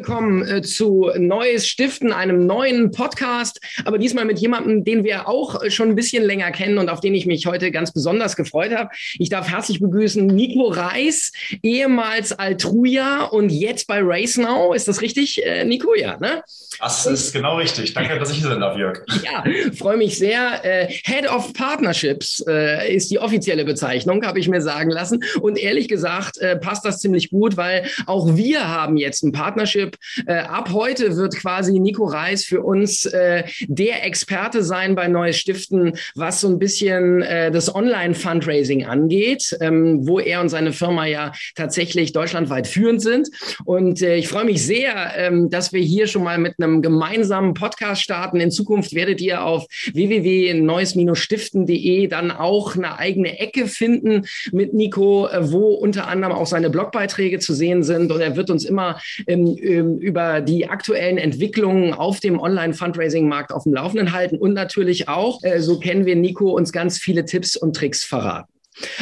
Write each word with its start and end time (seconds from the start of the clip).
willkommen 0.00 0.48
äh, 0.48 0.62
zu 0.62 1.10
Neues 1.18 1.68
Stiften, 1.68 2.10
einem 2.10 2.46
neuen 2.46 2.90
Podcast, 2.90 3.60
aber 3.84 3.98
diesmal 3.98 4.24
mit 4.24 4.38
jemandem, 4.38 4.82
den 4.82 5.04
wir 5.04 5.28
auch 5.28 5.62
äh, 5.62 5.70
schon 5.70 5.90
ein 5.90 5.94
bisschen 5.94 6.24
länger 6.24 6.52
kennen 6.52 6.78
und 6.78 6.88
auf 6.88 7.00
den 7.00 7.14
ich 7.14 7.26
mich 7.26 7.44
heute 7.44 7.70
ganz 7.70 7.92
besonders 7.92 8.34
gefreut 8.34 8.74
habe. 8.74 8.88
Ich 9.18 9.28
darf 9.28 9.50
herzlich 9.50 9.78
begrüßen 9.78 10.26
Nico 10.26 10.68
Reis, 10.68 11.32
ehemals 11.62 12.32
Altruja 12.32 13.24
und 13.24 13.50
jetzt 13.50 13.88
bei 13.88 14.00
Race 14.02 14.38
Now. 14.38 14.72
Ist 14.72 14.88
das 14.88 15.02
richtig, 15.02 15.44
äh, 15.44 15.66
Nico? 15.66 15.94
Ja, 15.94 16.16
ne? 16.16 16.44
Das 16.78 17.04
ist 17.04 17.34
genau 17.34 17.58
richtig. 17.58 17.92
Danke, 17.92 18.18
dass 18.18 18.30
ich 18.30 18.38
hier 18.38 18.48
sein 18.48 18.60
darf, 18.60 18.78
Jörg. 18.78 19.04
Ja, 19.22 19.44
freue 19.76 19.98
mich 19.98 20.16
sehr. 20.16 20.62
Head 20.62 21.28
of 21.28 21.52
Partnerships 21.52 22.42
ist 22.88 23.10
die 23.10 23.18
offizielle 23.18 23.66
Bezeichnung, 23.66 24.24
habe 24.24 24.38
ich 24.38 24.48
mir 24.48 24.62
sagen 24.62 24.88
lassen. 24.88 25.22
Und 25.42 25.58
ehrlich 25.58 25.88
gesagt 25.88 26.38
passt 26.62 26.86
das 26.86 27.00
ziemlich 27.00 27.28
gut, 27.28 27.58
weil 27.58 27.86
auch 28.06 28.34
wir 28.34 28.66
haben 28.66 28.96
jetzt 28.96 29.22
ein 29.22 29.32
Partnership. 29.32 29.89
Äh, 30.26 30.34
ab 30.34 30.70
heute 30.72 31.16
wird 31.16 31.36
quasi 31.36 31.78
Nico 31.78 32.04
Reis 32.04 32.44
für 32.44 32.62
uns 32.62 33.06
äh, 33.06 33.44
der 33.68 34.04
Experte 34.04 34.62
sein 34.62 34.94
bei 34.94 35.08
Neues 35.08 35.38
Stiften, 35.38 35.94
was 36.14 36.40
so 36.40 36.48
ein 36.48 36.58
bisschen 36.58 37.22
äh, 37.22 37.50
das 37.50 37.74
Online-Fundraising 37.74 38.84
angeht, 38.84 39.56
ähm, 39.60 40.06
wo 40.06 40.20
er 40.20 40.40
und 40.40 40.48
seine 40.48 40.72
Firma 40.72 41.06
ja 41.06 41.32
tatsächlich 41.54 42.12
deutschlandweit 42.12 42.66
führend 42.66 43.02
sind. 43.02 43.28
Und 43.64 44.02
äh, 44.02 44.16
ich 44.16 44.28
freue 44.28 44.44
mich 44.44 44.64
sehr, 44.64 45.12
ähm, 45.16 45.50
dass 45.50 45.72
wir 45.72 45.80
hier 45.80 46.06
schon 46.06 46.22
mal 46.24 46.38
mit 46.38 46.54
einem 46.58 46.82
gemeinsamen 46.82 47.54
Podcast 47.54 48.02
starten. 48.02 48.40
In 48.40 48.50
Zukunft 48.50 48.94
werdet 48.94 49.20
ihr 49.20 49.44
auf 49.44 49.66
www.neues-stiften.de 49.92 52.06
dann 52.06 52.30
auch 52.30 52.76
eine 52.76 52.98
eigene 52.98 53.38
Ecke 53.38 53.66
finden 53.66 54.26
mit 54.52 54.74
Nico, 54.74 55.28
äh, 55.28 55.50
wo 55.50 55.74
unter 55.74 56.08
anderem 56.08 56.34
auch 56.34 56.46
seine 56.46 56.68
Blogbeiträge 56.70 57.38
zu 57.38 57.52
sehen 57.54 57.82
sind. 57.82 58.12
Und 58.12 58.20
er 58.20 58.36
wird 58.36 58.50
uns 58.50 58.64
immer 58.64 59.00
ähm, 59.26 59.56
über 59.80 60.40
die 60.40 60.68
aktuellen 60.68 61.18
Entwicklungen 61.18 61.94
auf 61.94 62.20
dem 62.20 62.38
Online-Fundraising-Markt 62.38 63.52
auf 63.52 63.64
dem 63.64 63.74
Laufenden 63.74 64.12
halten 64.12 64.36
und 64.36 64.54
natürlich 64.54 65.08
auch, 65.08 65.42
äh, 65.42 65.60
so 65.60 65.78
kennen 65.78 66.06
wir 66.06 66.16
Nico, 66.16 66.50
uns 66.50 66.72
ganz 66.72 66.98
viele 66.98 67.24
Tipps 67.24 67.56
und 67.56 67.76
Tricks 67.76 68.04
verraten. 68.04 68.49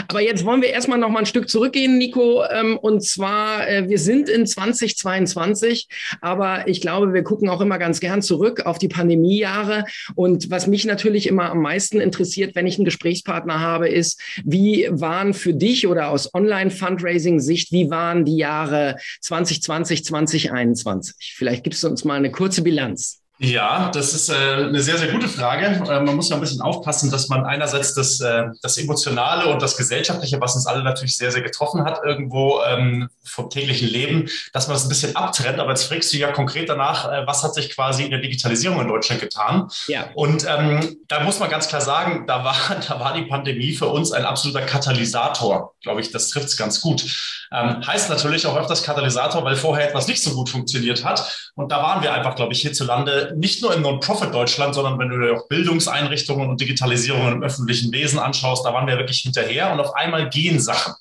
Aber 0.08 0.20
jetzt 0.20 0.44
wollen 0.44 0.62
wir 0.62 0.70
erstmal 0.70 0.98
noch 0.98 1.10
mal 1.10 1.20
ein 1.20 1.26
Stück 1.26 1.48
zurückgehen, 1.48 1.98
Nico. 1.98 2.44
Ähm, 2.44 2.78
und 2.78 3.02
zwar, 3.02 3.68
äh, 3.68 3.88
wir 3.88 3.98
sind 3.98 4.28
in 4.28 4.46
2022, 4.46 5.88
aber 6.20 6.68
ich 6.68 6.80
glaube, 6.80 7.12
wir 7.12 7.22
gucken 7.22 7.48
auch 7.48 7.60
immer 7.60 7.78
ganz 7.78 8.00
gern 8.00 8.22
zurück 8.22 8.66
auf 8.66 8.78
die 8.78 8.88
Pandemiejahre. 8.88 9.84
Und 10.14 10.50
was 10.50 10.66
mich 10.66 10.84
natürlich 10.84 11.26
immer 11.26 11.50
am 11.50 11.62
meisten 11.62 12.00
interessiert, 12.00 12.54
wenn 12.54 12.66
ich 12.66 12.76
einen 12.76 12.84
Gesprächspartner 12.84 13.60
habe, 13.60 13.88
ist, 13.88 14.20
wie 14.44 14.88
waren 14.90 15.34
für 15.34 15.54
dich 15.54 15.86
oder 15.86 16.08
aus 16.10 16.32
Online-Fundraising-Sicht, 16.34 17.72
wie 17.72 17.90
waren 17.90 18.24
die 18.24 18.36
Jahre 18.36 18.96
2020, 19.20 20.04
2021? 20.04 21.34
Vielleicht 21.36 21.64
gibst 21.64 21.82
du 21.82 21.88
uns 21.88 22.04
mal 22.04 22.16
eine 22.16 22.30
kurze 22.30 22.62
Bilanz. 22.62 23.22
Ja, 23.40 23.90
das 23.94 24.14
ist 24.14 24.28
äh, 24.30 24.34
eine 24.34 24.82
sehr, 24.82 24.98
sehr 24.98 25.12
gute 25.12 25.28
Frage. 25.28 25.66
Äh, 25.66 26.00
man 26.00 26.16
muss 26.16 26.28
ja 26.28 26.36
ein 26.36 26.40
bisschen 26.40 26.60
aufpassen, 26.60 27.10
dass 27.10 27.28
man 27.28 27.44
einerseits 27.44 27.94
das, 27.94 28.20
äh, 28.20 28.46
das 28.62 28.76
Emotionale 28.78 29.46
und 29.46 29.62
das 29.62 29.76
Gesellschaftliche, 29.76 30.40
was 30.40 30.56
uns 30.56 30.66
alle 30.66 30.82
natürlich 30.82 31.16
sehr, 31.16 31.30
sehr 31.30 31.42
getroffen 31.42 31.84
hat, 31.84 32.00
irgendwo 32.04 32.60
ähm, 32.66 33.08
vom 33.24 33.48
täglichen 33.48 33.88
Leben, 33.88 34.28
dass 34.52 34.66
man 34.66 34.74
das 34.74 34.84
ein 34.84 34.88
bisschen 34.88 35.14
abtrennt. 35.14 35.60
Aber 35.60 35.70
jetzt 35.70 35.84
fragst 35.84 36.12
du 36.12 36.16
ja 36.16 36.32
konkret 36.32 36.68
danach, 36.68 37.12
äh, 37.12 37.26
was 37.28 37.44
hat 37.44 37.54
sich 37.54 37.70
quasi 37.70 38.04
in 38.04 38.10
der 38.10 38.20
Digitalisierung 38.20 38.80
in 38.80 38.88
Deutschland 38.88 39.20
getan? 39.20 39.68
Ja. 39.86 40.10
Und 40.14 40.44
ähm, 40.48 40.96
da 41.06 41.20
muss 41.20 41.38
man 41.38 41.48
ganz 41.48 41.68
klar 41.68 41.80
sagen, 41.80 42.24
da 42.26 42.42
war, 42.42 42.56
da 42.88 42.98
war 42.98 43.14
die 43.14 43.22
Pandemie 43.22 43.72
für 43.72 43.86
uns 43.86 44.10
ein 44.10 44.24
absoluter 44.24 44.62
Katalysator. 44.62 45.74
Glaube 45.82 46.00
ich, 46.00 46.10
das 46.10 46.28
trifft 46.28 46.48
es 46.48 46.56
ganz 46.56 46.80
gut. 46.80 47.04
Ähm, 47.52 47.86
heißt 47.86 48.10
natürlich 48.10 48.46
auch 48.46 48.56
öfters 48.56 48.82
Katalysator, 48.82 49.44
weil 49.44 49.56
vorher 49.56 49.88
etwas 49.88 50.06
nicht 50.06 50.22
so 50.22 50.32
gut 50.34 50.50
funktioniert 50.50 51.04
hat. 51.04 51.50
Und 51.54 51.72
da 51.72 51.82
waren 51.82 52.02
wir 52.02 52.12
einfach, 52.12 52.34
glaube 52.34 52.52
ich, 52.52 52.60
hierzulande 52.60 53.34
nicht 53.36 53.62
nur 53.62 53.74
im 53.74 53.82
Non-Profit-Deutschland, 53.82 54.74
sondern 54.74 54.98
wenn 54.98 55.08
du 55.08 55.18
dir 55.18 55.34
auch 55.34 55.48
Bildungseinrichtungen 55.48 56.48
und 56.48 56.60
Digitalisierung 56.60 57.32
im 57.32 57.42
öffentlichen 57.42 57.92
Wesen 57.92 58.18
anschaust, 58.18 58.64
da 58.64 58.72
waren 58.72 58.86
wir 58.86 58.98
wirklich 58.98 59.20
hinterher 59.20 59.72
und 59.72 59.80
auf 59.80 59.94
einmal 59.94 60.28
gehen 60.28 60.60
Sachen. 60.60 60.94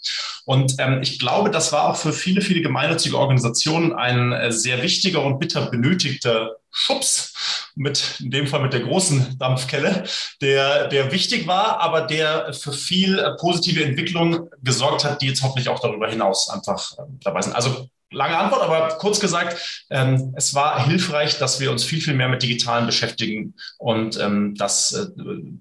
Und 0.46 0.76
ähm, 0.80 1.02
ich 1.02 1.20
glaube, 1.20 1.52
das 1.52 1.74
war 1.74 1.90
auch 1.90 1.98
für 1.98 2.14
viele, 2.14 2.42
viele 2.42 2.62
gemeinnützige 2.62 3.18
Organisationen 3.18 3.94
ein 3.94 4.32
äh, 4.32 4.52
sehr 4.52 4.82
wichtiger 4.82 5.24
und 5.24 5.40
bitter 5.40 5.70
benötigter 5.70 6.56
Schubs 6.72 7.34
mit, 7.76 8.20
in 8.20 8.32
dem 8.32 8.48
Fall 8.48 8.62
mit 8.62 8.74
der 8.74 8.82
großen 8.82 9.38
Dampfkelle, 9.38 10.04
der, 10.42 10.88
der 10.88 11.12
wichtig 11.12 11.48
war, 11.48 11.80
aber 11.80 12.02
der 12.02 12.54
für 12.54 12.74
viel 12.74 13.20
äh, 13.20 13.36
positive 13.38 13.84
Entwicklung 13.84 14.50
gesorgt 14.64 15.04
hat, 15.04 15.22
die 15.22 15.28
jetzt 15.28 15.44
hoffentlich 15.44 15.70
auch 15.70 15.80
darüber 15.80 16.10
hinaus 16.10 16.50
einfach 16.50 16.94
äh, 16.98 17.04
dabei 17.22 17.42
sind. 17.42 17.54
Also 17.54 17.88
Lange 18.12 18.38
Antwort, 18.38 18.62
aber 18.62 18.96
kurz 19.00 19.20
gesagt, 19.20 19.86
ähm, 19.90 20.34
es 20.38 20.56
war 20.56 20.88
hilfreich, 20.88 21.40
dass 21.40 21.60
wir 21.60 21.72
uns 21.72 21.84
viel, 21.84 22.00
viel 22.00 22.14
mehr 22.14 22.30
mit 22.30 22.42
Digitalen 22.42 22.86
beschäftigen 22.86 23.54
und 23.80 24.18
ähm, 24.20 24.56
das 24.56 24.94
äh, 24.94 25.08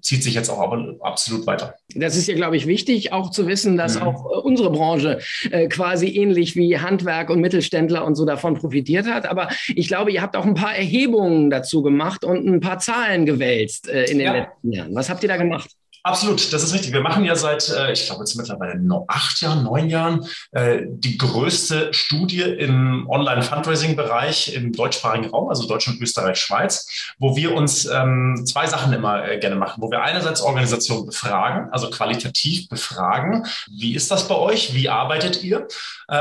zieht 0.01 0.23
sich 0.23 0.33
jetzt 0.33 0.49
auch 0.49 0.71
absolut 1.01 1.45
weiter. 1.45 1.75
Das 1.93 2.15
ist 2.15 2.27
ja, 2.27 2.35
glaube 2.35 2.55
ich, 2.55 2.65
wichtig, 2.65 3.11
auch 3.11 3.31
zu 3.31 3.47
wissen, 3.47 3.75
dass 3.75 3.95
mhm. 3.95 4.03
auch 4.03 4.25
äh, 4.25 4.37
unsere 4.39 4.71
Branche 4.71 5.19
äh, 5.51 5.67
quasi 5.67 6.07
ähnlich 6.07 6.55
wie 6.55 6.79
Handwerk 6.79 7.29
und 7.29 7.41
Mittelständler 7.41 8.05
und 8.05 8.15
so 8.15 8.25
davon 8.25 8.55
profitiert 8.55 9.07
hat. 9.07 9.25
Aber 9.25 9.49
ich 9.67 9.89
glaube, 9.89 10.11
ihr 10.11 10.21
habt 10.21 10.37
auch 10.37 10.45
ein 10.45 10.55
paar 10.55 10.75
Erhebungen 10.75 11.49
dazu 11.49 11.81
gemacht 11.81 12.23
und 12.23 12.47
ein 12.47 12.61
paar 12.61 12.79
Zahlen 12.79 13.25
gewälzt 13.25 13.89
äh, 13.89 14.05
in 14.05 14.19
den 14.19 14.27
ja. 14.27 14.33
letzten 14.33 14.71
Jahren. 14.71 14.95
Was 14.95 15.09
habt 15.09 15.21
ihr 15.23 15.29
da 15.29 15.35
gemacht? 15.35 15.69
Absolut, 16.07 16.53
das 16.53 16.63
ist 16.63 16.73
richtig. 16.73 16.93
Wir 16.93 17.01
machen 17.01 17.25
ja 17.25 17.35
seit, 17.35 17.67
äh, 17.67 17.91
ich 17.91 18.05
glaube 18.05 18.21
jetzt 18.21 18.35
mittlerweile 18.35 18.79
acht 19.09 19.41
Jahren, 19.41 19.65
neun 19.65 19.89
Jahren, 19.89 20.25
äh, 20.51 20.83
die 20.87 21.17
größte 21.17 21.93
Studie 21.93 22.43
im 22.43 23.09
Online-Fundraising-Bereich 23.09 24.53
im 24.53 24.71
deutschsprachigen 24.71 25.29
Raum, 25.29 25.49
also 25.49 25.67
Deutschland, 25.67 25.99
Österreich, 25.99 26.39
Schweiz, 26.39 27.13
wo 27.19 27.35
wir 27.35 27.53
uns 27.53 27.87
ähm, 27.87 28.41
zwei 28.45 28.67
Sachen 28.67 28.93
immer 28.93 29.27
äh, 29.27 29.37
gerne 29.37 29.57
machen, 29.57 29.83
wo 29.83 29.91
wir 29.91 30.01
einerseits 30.01 30.41
Organisationen 30.41 31.07
befragen, 31.07 31.67
also 31.73 31.89
qualitativ 31.89 32.69
befragen, 32.69 33.45
wie 33.69 33.93
ist 33.93 34.09
das 34.09 34.29
bei 34.29 34.35
euch, 34.35 34.73
wie 34.73 34.87
arbeitet 34.87 35.43
ihr? 35.43 35.67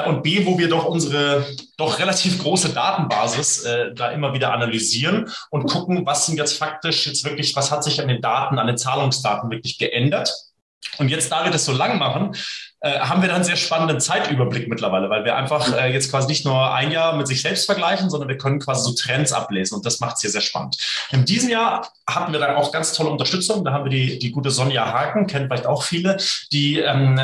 Und 0.08 0.24
B, 0.24 0.44
wo 0.44 0.58
wir 0.58 0.68
doch 0.68 0.84
unsere 0.86 1.46
doch 1.76 2.00
relativ 2.00 2.40
große 2.40 2.70
Datenbasis 2.70 3.64
da 3.94 4.10
immer 4.10 4.34
wieder 4.34 4.52
analysieren 4.52 5.30
und 5.50 5.70
gucken, 5.70 6.04
was 6.04 6.26
sind 6.26 6.38
jetzt 6.38 6.58
faktisch 6.58 7.06
jetzt 7.06 7.24
wirklich, 7.24 7.54
was 7.54 7.70
hat 7.70 7.84
sich 7.84 8.00
an 8.00 8.08
den 8.08 8.20
Daten, 8.20 8.58
an 8.58 8.66
den 8.66 8.78
Zahlungsdaten 8.78 9.48
wirklich 9.48 9.75
geändert. 9.78 10.32
Und 10.98 11.08
jetzt, 11.08 11.30
da 11.30 11.44
wir 11.44 11.50
das 11.50 11.64
so 11.64 11.72
lang 11.72 11.98
machen, 11.98 12.36
äh, 12.80 13.00
haben 13.00 13.22
wir 13.22 13.28
dann 13.28 13.36
einen 13.36 13.44
sehr 13.44 13.56
spannenden 13.56 14.00
Zeitüberblick 14.00 14.68
mittlerweile, 14.68 15.08
weil 15.08 15.24
wir 15.24 15.36
einfach 15.36 15.74
äh, 15.76 15.92
jetzt 15.92 16.10
quasi 16.10 16.28
nicht 16.28 16.44
nur 16.44 16.74
ein 16.74 16.90
Jahr 16.90 17.16
mit 17.16 17.26
sich 17.26 17.42
selbst 17.42 17.66
vergleichen, 17.66 18.10
sondern 18.10 18.28
wir 18.28 18.36
können 18.36 18.60
quasi 18.60 18.84
so 18.84 18.94
Trends 18.94 19.32
ablesen 19.32 19.76
und 19.76 19.86
das 19.86 20.00
macht 20.00 20.16
es 20.16 20.20
hier 20.20 20.30
sehr 20.30 20.40
spannend. 20.42 20.76
In 21.10 21.24
diesem 21.24 21.48
Jahr 21.48 21.90
hatten 22.08 22.32
wir 22.32 22.38
dann 22.38 22.54
auch 22.56 22.72
ganz 22.72 22.92
tolle 22.92 23.10
Unterstützung. 23.10 23.64
Da 23.64 23.72
haben 23.72 23.84
wir 23.84 23.90
die, 23.90 24.18
die 24.18 24.30
gute 24.30 24.50
Sonja 24.50 24.92
Haken, 24.92 25.26
kennt 25.26 25.46
vielleicht 25.46 25.66
auch 25.66 25.82
viele, 25.82 26.18
die 26.52 26.78
ähm, 26.78 27.18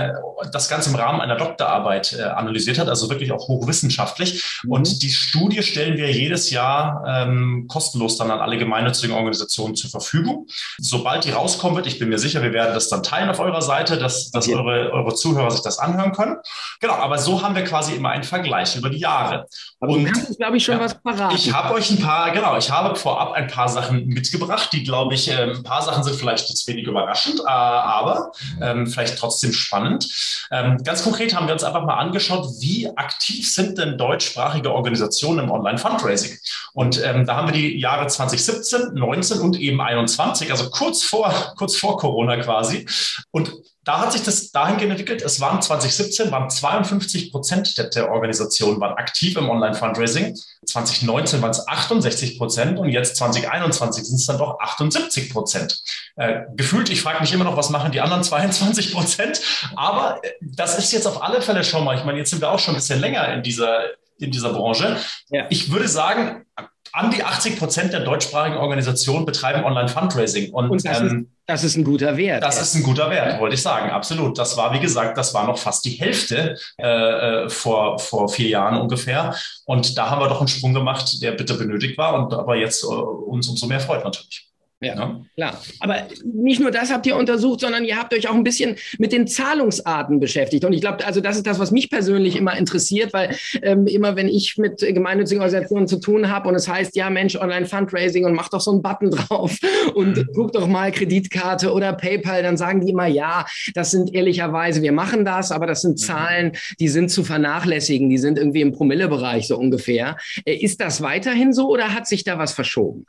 das 0.51 0.69
Ganze 0.69 0.91
im 0.91 0.97
Rahmen 0.97 1.21
einer 1.21 1.37
Doktorarbeit 1.37 2.15
äh, 2.19 2.23
analysiert 2.23 2.79
hat, 2.79 2.89
also 2.89 3.09
wirklich 3.11 3.31
auch 3.31 3.47
hochwissenschaftlich. 3.47 4.61
Mhm. 4.65 4.73
Und 4.73 5.03
die 5.03 5.11
Studie 5.11 5.63
stellen 5.63 5.97
wir 5.97 6.11
jedes 6.11 6.51
Jahr 6.51 7.05
ähm, 7.07 7.67
kostenlos 7.69 8.17
dann 8.17 8.31
an 8.31 8.41
alle 8.41 8.59
gemeinnützigen 8.59 9.15
Organisationen 9.15 9.77
zur 9.77 9.91
Verfügung. 9.91 10.47
Sobald 10.79 11.25
die 11.25 11.31
rauskommen 11.31 11.77
wird, 11.77 11.87
ich 11.87 11.99
bin 11.99 12.09
mir 12.09 12.19
sicher, 12.19 12.43
wir 12.43 12.53
werden 12.53 12.75
das 12.75 12.89
dann 12.89 13.03
teilen 13.03 13.31
auf 13.31 13.39
eurer 13.39 13.63
Seite, 13.63 13.99
dass, 13.99 14.31
dass 14.31 14.47
ja. 14.47 14.57
eure, 14.57 14.91
eure 14.93 15.15
Zuhörer 15.15 15.42
Zuhörer 15.43 15.51
sich 15.51 15.63
das 15.63 15.79
anhören 15.79 16.13
können. 16.13 16.37
Genau, 16.81 16.95
aber 16.95 17.19
so 17.19 17.43
haben 17.43 17.55
wir 17.55 17.65
quasi 17.65 17.95
immer 17.95 18.11
einen 18.11 18.25
Vergleich 18.25 18.77
über 18.77 18.91
die 18.91 18.99
Jahre. 18.99 19.47
Aber 19.83 19.95
und 19.95 20.05
du 20.05 20.13
kannst, 20.13 20.39
glaube 20.39 20.57
ich, 20.57 20.65
schon 20.65 20.77
ja, 20.77 20.81
was 20.81 20.95
parat. 20.95 21.35
Ich 21.35 21.53
habe 21.53 21.75
euch 21.75 21.91
ein 21.91 21.99
paar, 21.99 22.31
genau, 22.31 22.57
ich 22.57 22.71
habe 22.71 22.95
vorab 22.95 23.33
ein 23.33 23.49
paar 23.49 23.69
Sachen 23.69 24.07
mitgebracht, 24.07 24.69
die, 24.73 24.85
glaube 24.85 25.15
ich, 25.15 25.29
äh, 25.29 25.43
ein 25.43 25.65
paar 25.65 25.83
Sachen 25.83 26.05
sind 26.05 26.15
vielleicht 26.15 26.49
jetzt 26.49 26.69
wenig 26.69 26.87
überraschend, 26.87 27.41
äh, 27.41 27.49
aber 27.49 28.31
ähm, 28.61 28.87
vielleicht 28.87 29.19
trotzdem 29.19 29.53
spannend. 29.53 30.09
Ähm, 30.53 30.79
ganz 30.85 31.03
konkret 31.03 31.35
haben 31.35 31.49
wir 31.49 31.55
uns 31.55 31.65
einfach 31.65 31.85
mal 31.85 31.97
angeschaut, 31.97 32.47
wie 32.61 32.89
aktiv 32.97 33.53
sind 33.53 33.77
denn 33.77 33.99
deutschsprachige 33.99 34.73
Organisationen 34.73 35.47
im 35.47 35.51
Online-Fundraising? 35.51 36.39
Und 36.75 37.05
ähm, 37.05 37.27
da 37.27 37.35
haben 37.35 37.49
wir 37.49 37.55
die 37.55 37.77
Jahre 37.81 38.07
2017, 38.07 38.95
19 38.95 39.41
und 39.41 39.59
eben 39.59 39.81
21, 39.81 40.53
also 40.53 40.71
kurz 40.71 41.03
vor, 41.03 41.35
kurz 41.57 41.75
vor 41.75 41.97
Corona 41.97 42.37
quasi. 42.37 42.87
Und 43.33 43.53
da 43.85 44.01
hat 44.01 44.13
sich 44.13 44.23
das 44.23 44.53
dahingehend 44.53 44.93
entwickelt. 44.93 45.23
Es 45.23 45.41
waren 45.41 45.61
2017 45.61 46.31
waren 46.31 46.49
52 46.49 47.33
Prozent 47.33 47.77
der, 47.77 47.87
der 47.87 48.13
Organisationen 48.13 48.81
waren 48.81 48.97
aktiv 48.97 49.37
im 49.37 49.51
Online-Fundraising. 49.73 50.37
2019 50.67 51.43
waren 51.43 51.51
es 51.51 51.67
68 51.67 52.39
Prozent 52.39 52.79
und 52.79 52.89
jetzt 52.89 53.17
2021 53.17 54.05
sind 54.05 54.17
es 54.17 54.27
dann 54.27 54.39
doch 54.39 54.59
78 54.61 55.33
Prozent. 55.33 55.83
Äh, 56.17 56.43
gefühlt, 56.57 56.91
ich 56.91 57.03
frage 57.03 57.21
mich 57.21 57.33
immer 57.33 57.45
noch, 57.45 57.57
was 57.57 57.71
machen 57.71 57.93
die 57.93 58.01
anderen 58.01 58.23
22 58.23 58.93
Prozent? 58.93 59.41
Aber 59.77 60.21
äh, 60.23 60.31
das 60.41 60.79
ist 60.79 60.93
jetzt 60.93 61.07
auf 61.07 61.23
alle 61.23 61.43
Fälle 61.43 61.65
schon 61.65 61.85
mal. 61.85 61.97
Ich 61.97 62.05
meine, 62.05 62.19
jetzt 62.19 62.31
sind 62.31 62.41
wir 62.41 62.51
auch 62.51 62.59
schon 62.59 62.75
ein 62.75 62.79
bisschen 62.79 63.01
länger 63.01 63.33
in 63.35 63.43
dieser 63.43 63.83
in 64.19 64.31
dieser 64.31 64.53
Branche. 64.53 64.99
Ja. 65.31 65.47
Ich 65.51 65.73
würde 65.73 65.89
sagen, 65.89 66.47
an 66.93 67.11
die 67.11 67.25
80 67.25 67.59
Prozent 67.59 67.93
der 67.93 68.01
deutschsprachigen 68.01 68.59
Organisationen 68.59 69.25
betreiben 69.25 69.65
Online-Fundraising. 69.65 70.53
Und, 70.53 70.71
Und 70.71 70.85
das, 70.85 71.01
ähm, 71.01 71.07
ist, 71.07 71.27
das, 71.47 71.65
ist, 71.65 71.77
ein 71.77 71.85
guter 71.85 72.17
Wert. 72.17 72.43
Das 72.43 72.61
ist 72.61 72.75
ein 72.75 72.83
guter 72.83 73.11
Wert, 73.11 73.41
wollte 73.41 73.55
ich 73.55 73.63
sagen, 73.63 73.91
absolut. 73.91 74.39
Das 74.39 74.57
war, 74.57 74.75
wie 74.75 74.81
gesagt, 74.81 75.17
das 75.17 75.33
war 75.33 75.47
noch 75.47 75.59
fast 75.59 75.85
die 75.87 75.93
Hälfte 75.93 76.57
äh, 76.79 76.87
äh, 76.87 77.49
vor, 77.49 77.99
vor 77.99 78.29
vier 78.29 78.49
Jahren 78.49 78.79
ungefähr. 78.79 79.35
Und 79.65 79.97
da 79.97 80.11
haben 80.11 80.21
wir 80.21 80.29
doch 80.29 80.41
einen 80.41 80.49
Sprung 80.49 80.75
gemacht, 80.75 81.23
der 81.23 81.33
bitte 81.33 81.55
benötigt 81.55 81.97
war 81.97 82.15
und 82.15 82.35
aber 82.35 82.57
jetzt 82.57 82.85
äh, 82.85 82.87
uns 82.87 83.49
umso 83.49 83.67
mehr 83.67 83.81
freut 83.81 84.05
natürlich. 84.05 84.52
Ja, 84.83 84.97
ja, 84.97 85.21
klar. 85.37 85.63
Aber 85.79 86.09
nicht 86.25 86.61
nur 86.61 86.73
das 86.73 86.93
habt 86.93 87.07
ihr 87.07 87.17
untersucht, 87.17 87.61
sondern 87.61 87.85
ihr 87.85 87.97
habt 87.97 88.13
euch 88.15 88.29
auch 88.29 88.35
ein 88.35 88.43
bisschen 88.43 88.75
mit 88.99 89.13
den 89.13 89.29
Zahlungsarten 89.29 90.19
beschäftigt. 90.19 90.65
Und 90.65 90.73
ich 90.73 90.81
glaube, 90.81 91.07
also 91.07 91.21
das 91.21 91.37
ist 91.37 91.47
das, 91.47 91.61
was 91.61 91.71
mich 91.71 91.89
persönlich 91.89 92.35
immer 92.35 92.57
interessiert, 92.57 93.13
weil 93.13 93.37
ähm, 93.63 93.87
immer, 93.87 94.17
wenn 94.17 94.29
ich 94.29 94.59
mit 94.59 94.79
gemeinnützigen 94.81 95.41
Organisationen 95.41 95.87
zu 95.87 96.01
tun 96.01 96.31
habe 96.31 96.49
und 96.49 96.57
es 96.57 96.67
heißt, 96.67 96.97
ja 96.97 97.11
Mensch, 97.11 97.37
Online-Fundraising 97.37 98.25
und 98.25 98.35
mach 98.35 98.49
doch 98.49 98.61
so 98.61 98.73
einen 98.73 98.83
Button 98.83 99.13
drauf 99.13 99.57
und 99.95 100.17
mhm. 100.17 100.29
guck 100.35 100.53
doch 100.53 100.67
mal 100.67 100.91
Kreditkarte 100.91 101.73
oder 101.73 101.93
PayPal, 101.93 102.43
dann 102.43 102.57
sagen 102.57 102.81
die 102.81 102.91
immer, 102.91 103.07
ja, 103.07 103.47
das 103.75 103.93
sind 103.93 104.13
ehrlicherweise, 104.13 104.83
wir 104.83 104.93
machen 104.93 105.25
das, 105.25 105.53
aber 105.53 105.69
das 105.69 105.83
sind 105.83 105.93
mhm. 105.93 105.97
Zahlen, 105.99 106.53
die 106.81 106.89
sind 106.89 107.11
zu 107.11 107.23
vernachlässigen, 107.23 108.11
die 108.11 108.19
sind 108.19 108.37
irgendwie 108.37 108.63
im 108.63 108.73
Promillebereich 108.73 109.47
so 109.47 109.57
ungefähr. 109.57 110.17
Äh, 110.45 110.57
ist 110.57 110.81
das 110.81 111.03
weiterhin 111.03 111.53
so 111.53 111.69
oder 111.69 111.95
hat 111.95 112.09
sich 112.09 112.25
da 112.25 112.37
was 112.37 112.53
verschoben? 112.53 113.07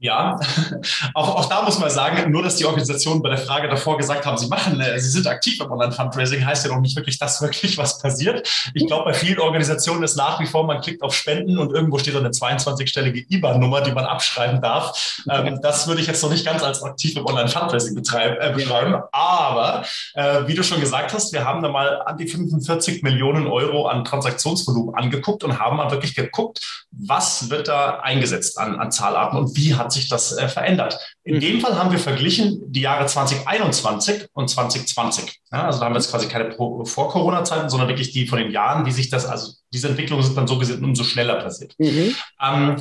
Ja, 0.00 0.38
auch, 1.14 1.36
auch 1.36 1.48
da 1.48 1.62
muss 1.62 1.78
man 1.78 1.88
sagen, 1.88 2.30
nur 2.30 2.42
dass 2.42 2.56
die 2.56 2.64
Organisationen 2.64 3.22
bei 3.22 3.28
der 3.28 3.38
Frage 3.38 3.68
davor 3.68 3.96
gesagt 3.96 4.26
haben, 4.26 4.36
sie 4.36 4.48
machen, 4.48 4.80
äh, 4.80 4.98
sie 4.98 5.08
sind 5.08 5.26
aktiv 5.26 5.60
im 5.60 5.70
Online-Fundraising, 5.70 6.44
heißt 6.44 6.66
ja 6.66 6.72
noch 6.72 6.80
nicht 6.80 6.96
wirklich, 6.96 7.18
dass 7.18 7.40
wirklich 7.42 7.78
was 7.78 7.98
passiert. 7.98 8.46
Ich 8.74 8.86
glaube, 8.86 9.04
bei 9.04 9.14
vielen 9.14 9.38
Organisationen 9.38 10.02
ist 10.02 10.16
nach 10.16 10.40
wie 10.40 10.46
vor, 10.46 10.64
man 10.66 10.80
klickt 10.80 11.02
auf 11.02 11.14
Spenden 11.14 11.58
und 11.58 11.72
irgendwo 11.72 11.98
steht 11.98 12.14
dann 12.14 12.24
eine 12.24 12.34
22-stellige 12.34 13.24
IBAN-Nummer, 13.28 13.82
die 13.82 13.92
man 13.92 14.04
abschreiben 14.04 14.60
darf. 14.60 15.22
Ähm, 15.30 15.60
das 15.62 15.86
würde 15.86 16.00
ich 16.00 16.08
jetzt 16.08 16.22
noch 16.22 16.30
nicht 16.30 16.44
ganz 16.44 16.62
als 16.62 16.82
aktiv 16.82 17.16
im 17.16 17.24
Online-Fundraising 17.24 17.96
äh, 17.96 18.52
beschreiben. 18.52 18.96
Aber 19.12 19.84
äh, 20.14 20.46
wie 20.46 20.54
du 20.54 20.64
schon 20.64 20.80
gesagt 20.80 21.14
hast, 21.14 21.32
wir 21.32 21.44
haben 21.44 21.62
da 21.62 21.68
mal 21.68 22.02
an 22.02 22.16
die 22.16 22.26
45 22.26 23.02
Millionen 23.04 23.46
Euro 23.46 23.86
an 23.86 24.04
Transaktionsvolumen 24.04 24.94
angeguckt 24.96 25.44
und 25.44 25.60
haben 25.60 25.76
mal 25.76 25.90
wirklich 25.90 26.14
geguckt, 26.14 26.86
was 26.90 27.48
wird 27.48 27.68
da 27.68 28.00
eingesetzt 28.00 28.58
an, 28.58 28.78
an 28.78 28.90
Zahlarten 28.92 29.38
und 29.38 29.56
wie 29.56 29.74
hat 29.74 29.83
hat 29.84 29.92
sich 29.92 30.08
das 30.08 30.36
äh, 30.36 30.48
verändert. 30.48 30.98
In 31.22 31.36
mhm. 31.36 31.40
dem 31.40 31.60
Fall 31.60 31.78
haben 31.78 31.92
wir 31.92 31.98
verglichen 31.98 32.72
die 32.72 32.80
Jahre 32.80 33.06
2021 33.06 34.26
und 34.32 34.48
2020. 34.48 35.40
Ja, 35.52 35.66
also 35.66 35.78
da 35.78 35.86
haben 35.86 35.92
wir 35.94 36.00
jetzt 36.00 36.10
quasi 36.10 36.26
keine 36.26 36.52
Vor-Corona-Zeiten, 36.52 37.68
sondern 37.68 37.88
wirklich 37.88 38.12
die 38.12 38.26
von 38.26 38.38
den 38.38 38.50
Jahren, 38.50 38.86
wie 38.86 38.92
sich 38.92 39.10
das, 39.10 39.26
also 39.26 39.52
diese 39.72 39.88
Entwicklungen 39.88 40.24
sind 40.24 40.36
dann 40.36 40.48
so 40.48 40.58
gesehen 40.58 40.82
umso 40.82 41.04
schneller 41.04 41.36
passiert. 41.36 41.74
Mhm. 41.78 42.14
Ähm, 42.42 42.80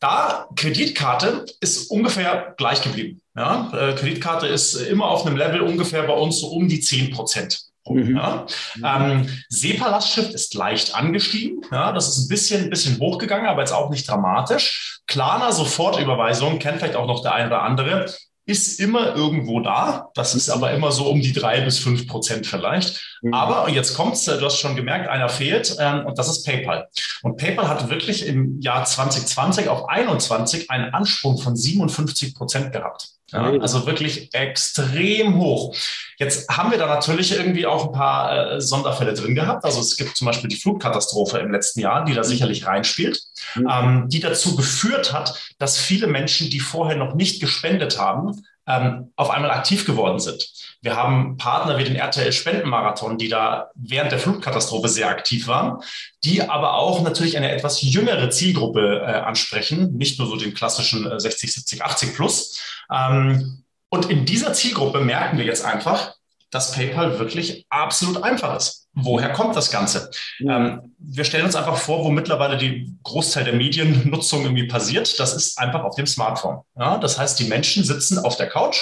da 0.00 0.48
Kreditkarte 0.56 1.46
ist 1.60 1.90
ungefähr 1.90 2.54
gleich 2.56 2.82
geblieben. 2.82 3.20
Ja, 3.36 3.70
äh, 3.72 3.94
Kreditkarte 3.94 4.46
ist 4.46 4.74
immer 4.74 5.06
auf 5.06 5.26
einem 5.26 5.36
Level 5.36 5.60
ungefähr 5.62 6.02
bei 6.02 6.12
uns 6.12 6.40
so 6.40 6.48
um 6.48 6.68
die 6.68 6.80
10 6.80 7.10
Prozent. 7.10 7.60
Mhm. 7.88 8.16
Ja. 8.16 8.46
Ähm, 8.82 9.28
SEPA-Lastschrift 9.48 10.32
ist 10.32 10.54
leicht 10.54 10.94
angestiegen. 10.94 11.60
Ja, 11.70 11.92
das 11.92 12.08
ist 12.08 12.24
ein 12.24 12.28
bisschen, 12.28 12.64
ein 12.64 12.70
bisschen 12.70 12.98
hochgegangen, 12.98 13.46
aber 13.46 13.60
jetzt 13.60 13.72
auch 13.72 13.90
nicht 13.90 14.08
dramatisch. 14.08 15.00
Klarna 15.06 15.52
Sofortüberweisung, 15.52 16.58
kennt 16.58 16.78
vielleicht 16.78 16.96
auch 16.96 17.06
noch 17.06 17.22
der 17.22 17.34
eine 17.34 17.48
oder 17.48 17.62
andere, 17.62 18.06
ist 18.46 18.78
immer 18.78 19.14
irgendwo 19.14 19.60
da. 19.60 20.10
Das 20.14 20.34
ist 20.34 20.50
aber 20.50 20.72
immer 20.72 20.92
so 20.92 21.08
um 21.08 21.20
die 21.20 21.32
drei 21.32 21.60
bis 21.62 21.78
fünf 21.78 22.06
Prozent 22.06 22.46
vielleicht. 22.46 23.18
Mhm. 23.22 23.32
Aber 23.32 23.70
jetzt 23.70 23.94
kommt's, 23.94 24.24
du 24.24 24.40
hast 24.40 24.58
schon 24.58 24.76
gemerkt, 24.76 25.08
einer 25.08 25.28
fehlt 25.28 25.76
ähm, 25.80 26.04
und 26.06 26.18
das 26.18 26.28
ist 26.28 26.44
PayPal. 26.44 26.88
Und 27.22 27.36
PayPal 27.36 27.68
hat 27.68 27.88
wirklich 27.88 28.26
im 28.26 28.60
Jahr 28.60 28.84
2020 28.84 29.68
auf 29.68 29.88
21 29.88 30.70
einen 30.70 30.92
Ansprung 30.92 31.38
von 31.38 31.56
57 31.56 32.34
Prozent 32.34 32.72
gehabt. 32.72 33.08
Ja, 33.34 33.50
also 33.60 33.84
wirklich 33.84 34.32
extrem 34.32 35.38
hoch. 35.38 35.74
Jetzt 36.18 36.48
haben 36.48 36.70
wir 36.70 36.78
da 36.78 36.86
natürlich 36.86 37.32
irgendwie 37.32 37.66
auch 37.66 37.86
ein 37.86 37.92
paar 37.92 38.52
äh, 38.52 38.60
Sonderfälle 38.60 39.12
drin 39.12 39.34
gehabt. 39.34 39.64
Also 39.64 39.80
es 39.80 39.96
gibt 39.96 40.16
zum 40.16 40.26
Beispiel 40.26 40.48
die 40.48 40.56
Flutkatastrophe 40.56 41.38
im 41.38 41.50
letzten 41.50 41.80
Jahr, 41.80 42.04
die 42.04 42.14
da 42.14 42.22
sicherlich 42.22 42.66
reinspielt, 42.66 43.20
mhm. 43.56 43.68
ähm, 43.68 44.08
die 44.08 44.20
dazu 44.20 44.54
geführt 44.54 45.12
hat, 45.12 45.34
dass 45.58 45.76
viele 45.78 46.06
Menschen, 46.06 46.48
die 46.48 46.60
vorher 46.60 46.96
noch 46.96 47.14
nicht 47.14 47.40
gespendet 47.40 47.98
haben, 47.98 48.44
ähm, 48.66 49.12
auf 49.16 49.30
einmal 49.30 49.50
aktiv 49.50 49.84
geworden 49.86 50.18
sind. 50.18 50.48
Wir 50.80 50.96
haben 50.96 51.36
Partner 51.36 51.78
wie 51.78 51.84
den 51.84 51.96
RTL 51.96 52.32
Spendenmarathon, 52.32 53.18
die 53.18 53.28
da 53.28 53.70
während 53.74 54.12
der 54.12 54.18
Flutkatastrophe 54.18 54.88
sehr 54.88 55.08
aktiv 55.08 55.46
waren, 55.46 55.82
die 56.24 56.42
aber 56.42 56.74
auch 56.74 57.02
natürlich 57.02 57.36
eine 57.36 57.52
etwas 57.52 57.82
jüngere 57.82 58.30
Zielgruppe 58.30 59.00
äh, 59.00 59.12
ansprechen, 59.12 59.96
nicht 59.96 60.18
nur 60.18 60.28
so 60.28 60.36
den 60.36 60.54
klassischen 60.54 61.10
äh, 61.10 61.20
60, 61.20 61.52
70, 61.52 61.82
80 61.82 62.14
plus. 62.14 62.60
Ähm, 62.92 63.64
und 63.88 64.10
in 64.10 64.24
dieser 64.24 64.52
Zielgruppe 64.52 65.00
merken 65.00 65.38
wir 65.38 65.44
jetzt 65.44 65.64
einfach, 65.64 66.14
dass 66.50 66.72
PayPal 66.72 67.18
wirklich 67.18 67.66
absolut 67.68 68.22
einfach 68.22 68.56
ist. 68.56 68.83
Woher 68.96 69.32
kommt 69.32 69.56
das 69.56 69.70
Ganze? 69.70 70.10
Ähm, 70.40 70.94
wir 70.98 71.24
stellen 71.24 71.46
uns 71.46 71.56
einfach 71.56 71.76
vor, 71.76 72.04
wo 72.04 72.10
mittlerweile 72.10 72.56
die 72.56 72.96
Großteil 73.02 73.44
der 73.44 73.54
Mediennutzung 73.54 74.42
irgendwie 74.42 74.68
passiert. 74.68 75.18
Das 75.18 75.34
ist 75.34 75.58
einfach 75.58 75.82
auf 75.82 75.96
dem 75.96 76.06
Smartphone. 76.06 76.60
Ja, 76.78 76.98
das 76.98 77.18
heißt, 77.18 77.38
die 77.40 77.44
Menschen 77.44 77.82
sitzen 77.82 78.18
auf 78.18 78.36
der 78.36 78.48
Couch, 78.48 78.78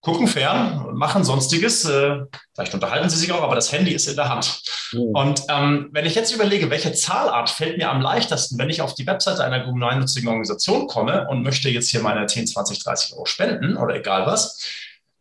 gucken 0.00 0.26
fern, 0.26 0.94
machen 0.94 1.22
sonstiges. 1.22 1.84
Äh, 1.84 2.20
vielleicht 2.54 2.72
unterhalten 2.72 3.10
sie 3.10 3.18
sich 3.18 3.32
auch, 3.32 3.42
aber 3.42 3.54
das 3.54 3.72
Handy 3.72 3.92
ist 3.92 4.08
in 4.08 4.16
der 4.16 4.30
Hand. 4.30 4.62
Mhm. 4.92 5.00
Und 5.14 5.42
ähm, 5.50 5.88
wenn 5.92 6.06
ich 6.06 6.14
jetzt 6.14 6.32
überlege, 6.32 6.70
welche 6.70 6.92
Zahlart 6.92 7.50
fällt 7.50 7.76
mir 7.76 7.90
am 7.90 8.00
leichtesten, 8.00 8.58
wenn 8.58 8.70
ich 8.70 8.80
auf 8.80 8.94
die 8.94 9.06
Webseite 9.06 9.44
einer 9.44 9.64
gemeinnützigen 9.64 10.28
Organisation 10.28 10.86
komme 10.86 11.28
und 11.28 11.42
möchte 11.42 11.68
jetzt 11.68 11.90
hier 11.90 12.00
meine 12.00 12.24
10, 12.26 12.46
20, 12.46 12.84
30 12.84 13.12
Euro 13.14 13.26
spenden 13.26 13.76
oder 13.76 13.96
egal 13.96 14.26
was, 14.26 14.64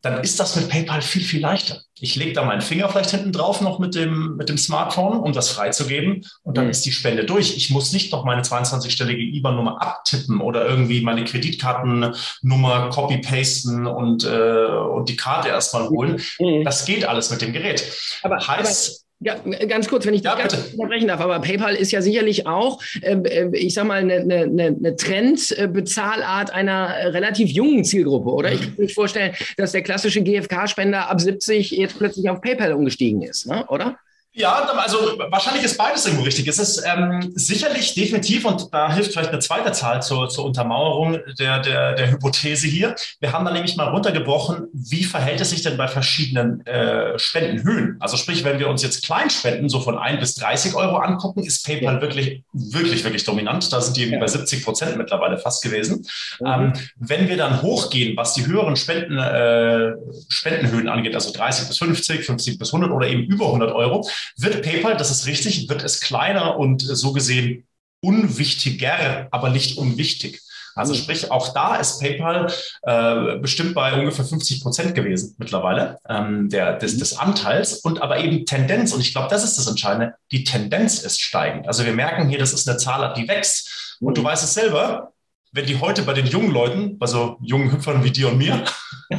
dann 0.02 0.24
ist 0.24 0.40
das 0.40 0.56
mit 0.56 0.70
PayPal 0.70 1.02
viel, 1.02 1.24
viel 1.24 1.42
leichter. 1.42 1.82
Ich 2.00 2.16
lege 2.18 2.34
da 2.34 2.44
meinen 2.44 2.62
Finger 2.62 2.90
vielleicht 2.90 3.12
hinten 3.12 3.32
drauf 3.32 3.62
noch 3.62 3.80
mit 3.80 3.96
dem, 3.96 4.36
mit 4.36 4.50
dem 4.50 4.58
Smartphone, 4.58 5.18
um 5.18 5.32
das 5.32 5.50
freizugeben. 5.50 6.26
Und 6.44 6.58
dann 6.58 6.66
mhm. 6.66 6.72
ist 6.72 6.86
die 6.86 6.92
Spende 6.92 7.24
durch. 7.24 7.56
Ich 7.56 7.70
muss 7.70 7.94
nicht 7.94 8.12
noch 8.12 8.26
meine 8.26 8.42
22-stellige 8.42 9.22
IBAN-Nummer 9.22 9.82
abtippen 9.82 10.42
oder 10.42 10.68
irgendwie 10.68 11.02
meine 11.02 11.24
Kreditkartennummer 11.24 12.90
copy-pasten 12.90 13.88
und, 13.88 14.26
äh, 14.26 14.66
und 14.66 15.08
die 15.08 15.16
Karte 15.16 15.50
erstmal 15.50 15.88
holen. 15.88 16.22
Mhm. 16.40 16.66
Das 16.66 16.84
geht 16.84 17.06
alles 17.06 17.30
mit 17.30 17.42
dem 17.42 17.54
Gerät. 17.54 17.84
Aber 18.24 18.46
heißt, 18.46 19.05
ja, 19.20 19.36
ganz 19.68 19.88
kurz, 19.88 20.06
wenn 20.06 20.14
ich 20.14 20.24
ja, 20.24 20.36
ganz 20.36 20.54
unterbrechen 20.74 21.08
darf, 21.08 21.22
aber 21.22 21.40
PayPal 21.40 21.76
ist 21.76 21.92
ja 21.92 22.02
sicherlich 22.02 22.48
auch, 22.48 22.82
äh, 23.02 23.50
ich 23.54 23.74
sag 23.74 23.86
mal, 23.86 24.00
eine, 24.00 24.16
eine, 24.16 24.68
eine 24.68 24.96
Trendbezahlart 24.96 26.52
einer 26.52 27.14
relativ 27.14 27.50
jungen 27.50 27.86
Zielgruppe, 27.86 28.30
oder? 28.30 28.52
Ich 28.52 28.62
kann 28.62 28.74
mir 28.78 28.90
vorstellen, 28.90 29.34
dass 29.58 29.72
der 29.72 29.84
klassische 29.84 30.22
GFK-Spender 30.22 31.10
ab 31.10 31.22
70 31.22 31.72
jetzt 31.72 31.98
plötzlich 31.98 32.30
auf 32.30 32.42
PayPal 32.42 32.74
umgestiegen 32.74 33.22
ist, 33.22 33.48
ne? 33.48 33.66
oder? 33.70 33.98
Ja, 34.38 34.54
also 34.54 35.18
wahrscheinlich 35.30 35.64
ist 35.64 35.78
beides 35.78 36.06
irgendwo 36.06 36.26
richtig. 36.26 36.46
Es 36.50 36.60
ist 36.60 36.84
ähm, 36.86 37.32
sicherlich 37.36 37.94
definitiv, 37.94 38.44
und 38.44 38.68
da 38.74 38.94
hilft 38.94 39.14
vielleicht 39.14 39.30
eine 39.30 39.40
zweite 39.40 39.72
Zahl 39.72 40.02
zur, 40.04 40.28
zur 40.28 40.44
Untermauerung 40.44 41.20
der, 41.40 41.60
der, 41.60 41.94
der 41.94 42.12
Hypothese 42.12 42.68
hier. 42.68 42.96
Wir 43.22 43.32
haben 43.32 43.46
da 43.46 43.52
nämlich 43.52 43.78
mal 43.78 43.88
runtergebrochen, 43.88 44.68
wie 44.74 45.06
verhält 45.06 45.40
es 45.40 45.52
sich 45.52 45.62
denn 45.62 45.78
bei 45.78 45.88
verschiedenen 45.88 46.66
äh, 46.66 47.18
Spendenhöhen? 47.18 47.96
Also 48.02 48.18
sprich, 48.18 48.44
wenn 48.44 48.60
wir 48.60 48.68
uns 48.68 48.84
jetzt 48.84 49.06
Kleinspenden 49.06 49.70
so 49.70 49.80
von 49.80 49.98
ein 49.98 50.20
bis 50.20 50.36
30 50.36 50.76
Euro 50.76 50.98
angucken, 50.98 51.42
ist 51.42 51.66
PayPal 51.66 51.96
ja. 51.96 52.02
wirklich, 52.02 52.44
wirklich, 52.52 53.06
wirklich 53.06 53.24
dominant. 53.24 53.72
Da 53.72 53.80
sind 53.80 53.96
die 53.96 54.04
ja. 54.04 54.20
bei 54.20 54.28
70 54.28 54.66
Prozent 54.66 54.98
mittlerweile 54.98 55.38
fast 55.38 55.64
gewesen. 55.64 56.06
Mhm. 56.42 56.46
Ähm, 56.46 56.74
wenn 56.98 57.30
wir 57.30 57.38
dann 57.38 57.62
hochgehen, 57.62 58.18
was 58.18 58.34
die 58.34 58.46
höheren 58.46 58.76
Spenden, 58.76 59.18
äh, 59.18 59.94
Spendenhöhen 60.28 60.90
angeht, 60.90 61.16
also 61.16 61.32
30 61.32 61.70
bis 61.70 61.78
50, 61.78 62.26
50 62.26 62.60
bis 62.60 62.74
100 62.74 62.92
oder 62.92 63.08
eben 63.08 63.24
über 63.24 63.46
100 63.46 63.72
Euro, 63.72 64.06
wird 64.38 64.62
PayPal, 64.62 64.98
das 64.98 65.12
ist 65.12 65.26
richtig, 65.28 65.70
wird 65.70 65.84
es 65.84 66.02
kleiner 66.02 66.58
und 66.58 66.82
so 66.82 67.14
gesehen 67.14 67.68
unwichtiger, 68.02 69.28
aber 69.32 69.50
nicht 69.50 69.78
unwichtig. 69.78 70.42
Also 70.76 70.94
mhm. 70.94 70.98
sprich, 70.98 71.32
auch 71.32 71.54
da 71.54 71.78
ist 71.78 72.02
PayPal 72.02 72.52
äh, 72.84 73.38
bestimmt 73.38 73.74
bei 73.74 73.94
ungefähr 73.98 74.26
50 74.26 74.62
Prozent 74.62 74.94
gewesen 74.94 75.36
mittlerweile 75.38 76.00
ähm, 76.08 76.50
der, 76.50 76.74
des, 76.78 76.96
mhm. 76.96 77.00
des 77.00 77.18
Anteils 77.18 77.76
und 77.76 78.02
aber 78.02 78.20
eben 78.20 78.46
Tendenz. 78.46 78.94
Und 78.94 79.00
ich 79.00 79.14
glaube, 79.14 79.30
das 79.30 79.44
ist 79.44 79.58
das 79.58 79.68
Entscheidende. 79.68 80.16
Die 80.32 80.44
Tendenz 80.44 81.00
ist 81.00 81.22
steigend. 81.22 81.68
Also 81.68 81.86
wir 81.86 81.94
merken 81.94 82.30
hier, 82.30 82.40
das 82.40 82.54
ist 82.54 82.68
eine 82.68 82.78
Zahl, 82.78 83.14
die 83.14 83.28
wächst. 83.28 83.98
Und 84.02 84.18
du 84.18 84.22
mhm. 84.22 84.26
weißt 84.26 84.44
es 84.44 84.54
selber, 84.54 85.14
wenn 85.54 85.66
die 85.66 85.80
heute 85.80 86.02
bei 86.02 86.12
den 86.12 86.28
jungen 86.28 86.52
Leuten, 86.52 86.98
also 87.00 87.38
jungen 87.42 87.72
Hüpfern 87.72 88.04
wie 88.04 88.12
dir 88.12 88.28
und 88.28 88.38
mir, 88.38 88.66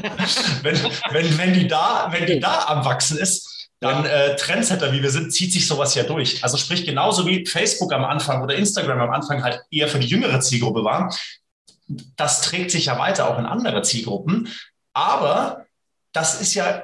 wenn, 0.63 0.79
wenn, 1.11 1.39
wenn, 1.39 1.55
die 1.55 1.67
da, 1.67 2.09
wenn 2.11 2.27
die 2.27 2.39
da 2.39 2.67
am 2.67 2.85
Wachsen 2.85 3.17
ist, 3.17 3.56
dann 3.87 4.05
äh, 4.05 4.37
Trendsetter, 4.37 4.93
wie 4.93 5.02
wir 5.02 5.11
sind, 5.11 5.33
zieht 5.33 5.52
sich 5.52 5.66
sowas 5.66 5.95
ja 5.95 6.02
durch. 6.02 6.43
Also 6.43 6.57
sprich, 6.57 6.85
genauso 6.85 7.26
wie 7.26 7.47
Facebook 7.47 7.93
am 7.93 8.05
Anfang 8.05 8.43
oder 8.43 8.55
Instagram 8.55 9.00
am 9.00 9.11
Anfang 9.11 9.43
halt 9.43 9.62
eher 9.71 9.88
für 9.88 9.99
die 9.99 10.09
jüngere 10.09 10.40
Zielgruppe 10.40 10.85
war, 10.85 11.14
das 12.16 12.43
trägt 12.43 12.71
sich 12.71 12.87
ja 12.87 12.99
weiter 12.99 13.31
auch 13.31 13.38
in 13.38 13.47
andere 13.47 13.83
Zielgruppen. 13.83 14.49
Aber 14.93 15.66
das 16.12 16.40
ist 16.40 16.55
ja 16.55 16.83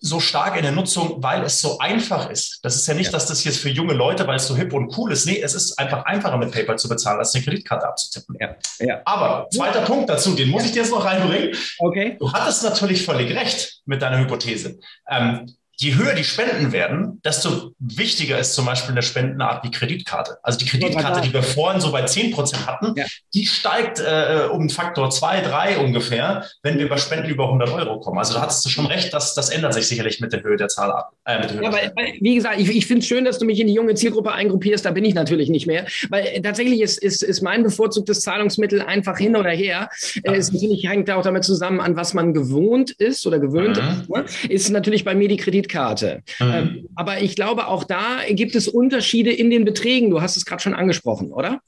so 0.00 0.20
stark 0.20 0.56
in 0.56 0.62
der 0.62 0.72
Nutzung, 0.72 1.22
weil 1.22 1.42
es 1.42 1.60
so 1.60 1.78
einfach 1.78 2.30
ist. 2.30 2.60
Das 2.62 2.76
ist 2.76 2.86
ja 2.86 2.94
nicht, 2.94 3.06
ja. 3.06 3.12
dass 3.12 3.26
das 3.26 3.44
jetzt 3.44 3.58
für 3.58 3.68
junge 3.68 3.94
Leute, 3.94 4.26
weil 4.26 4.36
es 4.36 4.46
so 4.46 4.56
hip 4.56 4.72
und 4.72 4.96
cool 4.96 5.12
ist. 5.12 5.26
Nee, 5.26 5.40
es 5.40 5.54
ist 5.54 5.78
einfach 5.78 6.04
einfacher 6.04 6.36
mit 6.36 6.52
PayPal 6.52 6.78
zu 6.78 6.88
bezahlen, 6.88 7.18
als 7.18 7.34
eine 7.34 7.44
Kreditkarte 7.44 7.86
abzutippen. 7.86 8.36
Ja. 8.38 8.54
Ja. 8.78 9.02
Aber 9.04 9.48
zweiter 9.50 9.82
Punkt 9.82 10.08
dazu, 10.08 10.34
den 10.34 10.50
muss 10.50 10.64
ich 10.64 10.72
dir 10.72 10.82
jetzt 10.82 10.92
noch 10.92 11.04
reinbringen. 11.04 11.56
Okay. 11.78 12.16
Du 12.18 12.32
hattest 12.32 12.62
natürlich 12.62 13.04
völlig 13.04 13.34
recht 13.34 13.80
mit 13.86 14.02
deiner 14.02 14.18
Hypothese. 14.18 14.78
Ähm, 15.08 15.52
je 15.80 15.94
höher 15.94 16.14
die 16.14 16.24
Spenden 16.24 16.72
werden, 16.72 17.20
desto 17.24 17.72
wichtiger 17.78 18.38
ist 18.38 18.54
zum 18.54 18.66
Beispiel 18.66 18.92
eine 18.92 19.02
Spendenart 19.02 19.64
wie 19.64 19.70
Kreditkarte. 19.70 20.38
Also 20.42 20.58
die 20.58 20.64
Kreditkarte, 20.64 21.20
die 21.20 21.32
wir 21.32 21.44
vorhin 21.44 21.80
so 21.80 21.92
bei 21.92 22.02
10 22.02 22.32
Prozent 22.32 22.66
hatten, 22.66 22.94
ja. 22.96 23.04
die 23.32 23.46
steigt 23.46 24.00
äh, 24.00 24.48
um 24.50 24.70
Faktor 24.70 25.10
2, 25.10 25.42
3 25.42 25.78
ungefähr, 25.78 26.44
wenn 26.64 26.78
wir 26.78 26.88
bei 26.88 26.96
Spenden 26.96 27.30
über 27.30 27.44
100 27.44 27.70
Euro 27.70 28.00
kommen. 28.00 28.18
Also 28.18 28.34
da 28.34 28.40
hattest 28.40 28.64
du 28.64 28.70
schon 28.70 28.86
recht, 28.86 29.14
dass 29.14 29.34
das 29.34 29.50
ändert 29.50 29.72
sich 29.72 29.86
sicherlich 29.86 30.20
mit 30.20 30.32
der 30.32 30.42
Höhe 30.42 30.56
der 30.56 30.66
Zahl 30.66 30.90
ab. 30.90 31.12
Äh, 31.24 31.46
ja, 31.62 31.72
weil, 31.72 31.92
wie 32.20 32.34
gesagt, 32.34 32.58
ich, 32.58 32.68
ich 32.70 32.86
finde 32.86 33.02
es 33.02 33.06
schön, 33.06 33.24
dass 33.24 33.38
du 33.38 33.44
mich 33.44 33.60
in 33.60 33.68
die 33.68 33.74
junge 33.74 33.94
Zielgruppe 33.94 34.32
eingruppierst. 34.32 34.84
Da 34.84 34.90
bin 34.90 35.04
ich 35.04 35.14
natürlich 35.14 35.48
nicht 35.48 35.68
mehr, 35.68 35.86
weil 36.10 36.26
äh, 36.26 36.40
tatsächlich 36.40 36.80
ist, 36.80 36.98
ist, 36.98 37.22
ist 37.22 37.40
mein 37.40 37.62
bevorzugtes 37.62 38.22
Zahlungsmittel 38.22 38.82
einfach 38.82 39.16
hin 39.16 39.36
oder 39.36 39.50
her. 39.50 39.90
Äh, 40.24 40.34
es 40.34 40.52
natürlich 40.52 40.88
hängt 40.88 41.08
auch 41.08 41.22
damit 41.22 41.44
zusammen, 41.44 41.80
an 41.80 41.94
was 41.94 42.14
man 42.14 42.34
gewohnt 42.34 42.90
ist 42.90 43.24
oder 43.28 43.38
gewöhnt 43.38 43.80
mhm. 43.80 44.24
ist. 44.24 44.44
Ist 44.46 44.70
natürlich 44.70 45.04
bei 45.04 45.14
mir 45.14 45.28
die 45.28 45.36
Kreditkarte 45.36 45.67
Kreditkarte. 45.68 46.22
Mhm. 46.40 46.52
Ähm, 46.52 46.88
aber 46.96 47.20
ich 47.20 47.36
glaube, 47.36 47.68
auch 47.68 47.84
da 47.84 48.20
gibt 48.30 48.54
es 48.54 48.68
Unterschiede 48.68 49.32
in 49.32 49.50
den 49.50 49.64
Beträgen. 49.64 50.10
Du 50.10 50.20
hast 50.20 50.36
es 50.36 50.44
gerade 50.44 50.62
schon 50.62 50.74
angesprochen, 50.74 51.32
oder? 51.32 51.60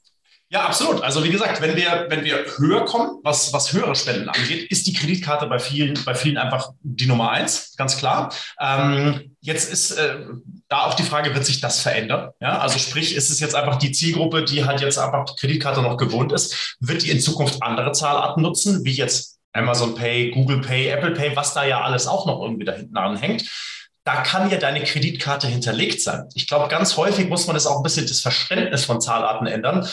Ja, 0.49 0.65
absolut. 0.65 1.01
Also 1.01 1.23
wie 1.23 1.29
gesagt, 1.29 1.61
wenn 1.61 1.77
wir, 1.77 2.07
wenn 2.09 2.25
wir 2.25 2.43
höher 2.57 2.83
kommen, 2.83 3.19
was, 3.23 3.53
was 3.53 3.71
höhere 3.71 3.95
Spenden 3.95 4.27
angeht, 4.27 4.69
ist 4.69 4.85
die 4.85 4.91
Kreditkarte 4.91 5.45
bei 5.45 5.59
vielen, 5.59 5.97
bei 6.03 6.13
vielen 6.13 6.37
einfach 6.37 6.71
die 6.81 7.05
Nummer 7.05 7.31
eins, 7.31 7.73
ganz 7.77 7.95
klar. 7.97 8.33
Ähm, 8.59 9.37
jetzt 9.39 9.71
ist 9.71 9.91
äh, 9.91 10.25
da 10.67 10.87
auch 10.87 10.95
die 10.95 11.03
Frage, 11.03 11.33
wird 11.33 11.45
sich 11.45 11.61
das 11.61 11.79
verändern? 11.79 12.31
Ja, 12.41 12.59
also 12.59 12.79
sprich, 12.79 13.15
ist 13.15 13.29
es 13.29 13.39
jetzt 13.39 13.55
einfach 13.55 13.77
die 13.77 13.93
Zielgruppe, 13.93 14.43
die 14.43 14.65
halt 14.65 14.81
jetzt 14.81 14.99
einfach 14.99 15.23
die 15.23 15.39
Kreditkarte 15.39 15.81
noch 15.81 15.95
gewohnt 15.95 16.33
ist, 16.33 16.75
wird 16.81 17.03
die 17.03 17.11
in 17.11 17.21
Zukunft 17.21 17.63
andere 17.63 17.93
Zahlarten 17.93 18.43
nutzen, 18.43 18.83
wie 18.83 18.91
jetzt 18.91 19.39
Amazon 19.53 19.95
Pay, 19.95 20.31
Google 20.31 20.59
Pay, 20.59 20.89
Apple 20.89 21.11
Pay, 21.11 21.33
was 21.33 21.53
da 21.53 21.63
ja 21.63 21.79
alles 21.79 22.07
auch 22.07 22.25
noch 22.25 22.41
irgendwie 22.41 22.65
da 22.65 22.73
hinten 22.73 22.97
anhängt 22.97 23.49
da 24.03 24.21
kann 24.21 24.49
ja 24.49 24.57
deine 24.57 24.83
Kreditkarte 24.83 25.47
hinterlegt 25.47 26.01
sein. 26.01 26.27
Ich 26.33 26.47
glaube, 26.47 26.67
ganz 26.69 26.97
häufig 26.97 27.29
muss 27.29 27.45
man 27.45 27.53
das 27.53 27.67
auch 27.67 27.77
ein 27.77 27.83
bisschen 27.83 28.07
das 28.07 28.19
Verständnis 28.19 28.85
von 28.85 28.99
Zahlarten 28.99 29.47
ändern. 29.47 29.87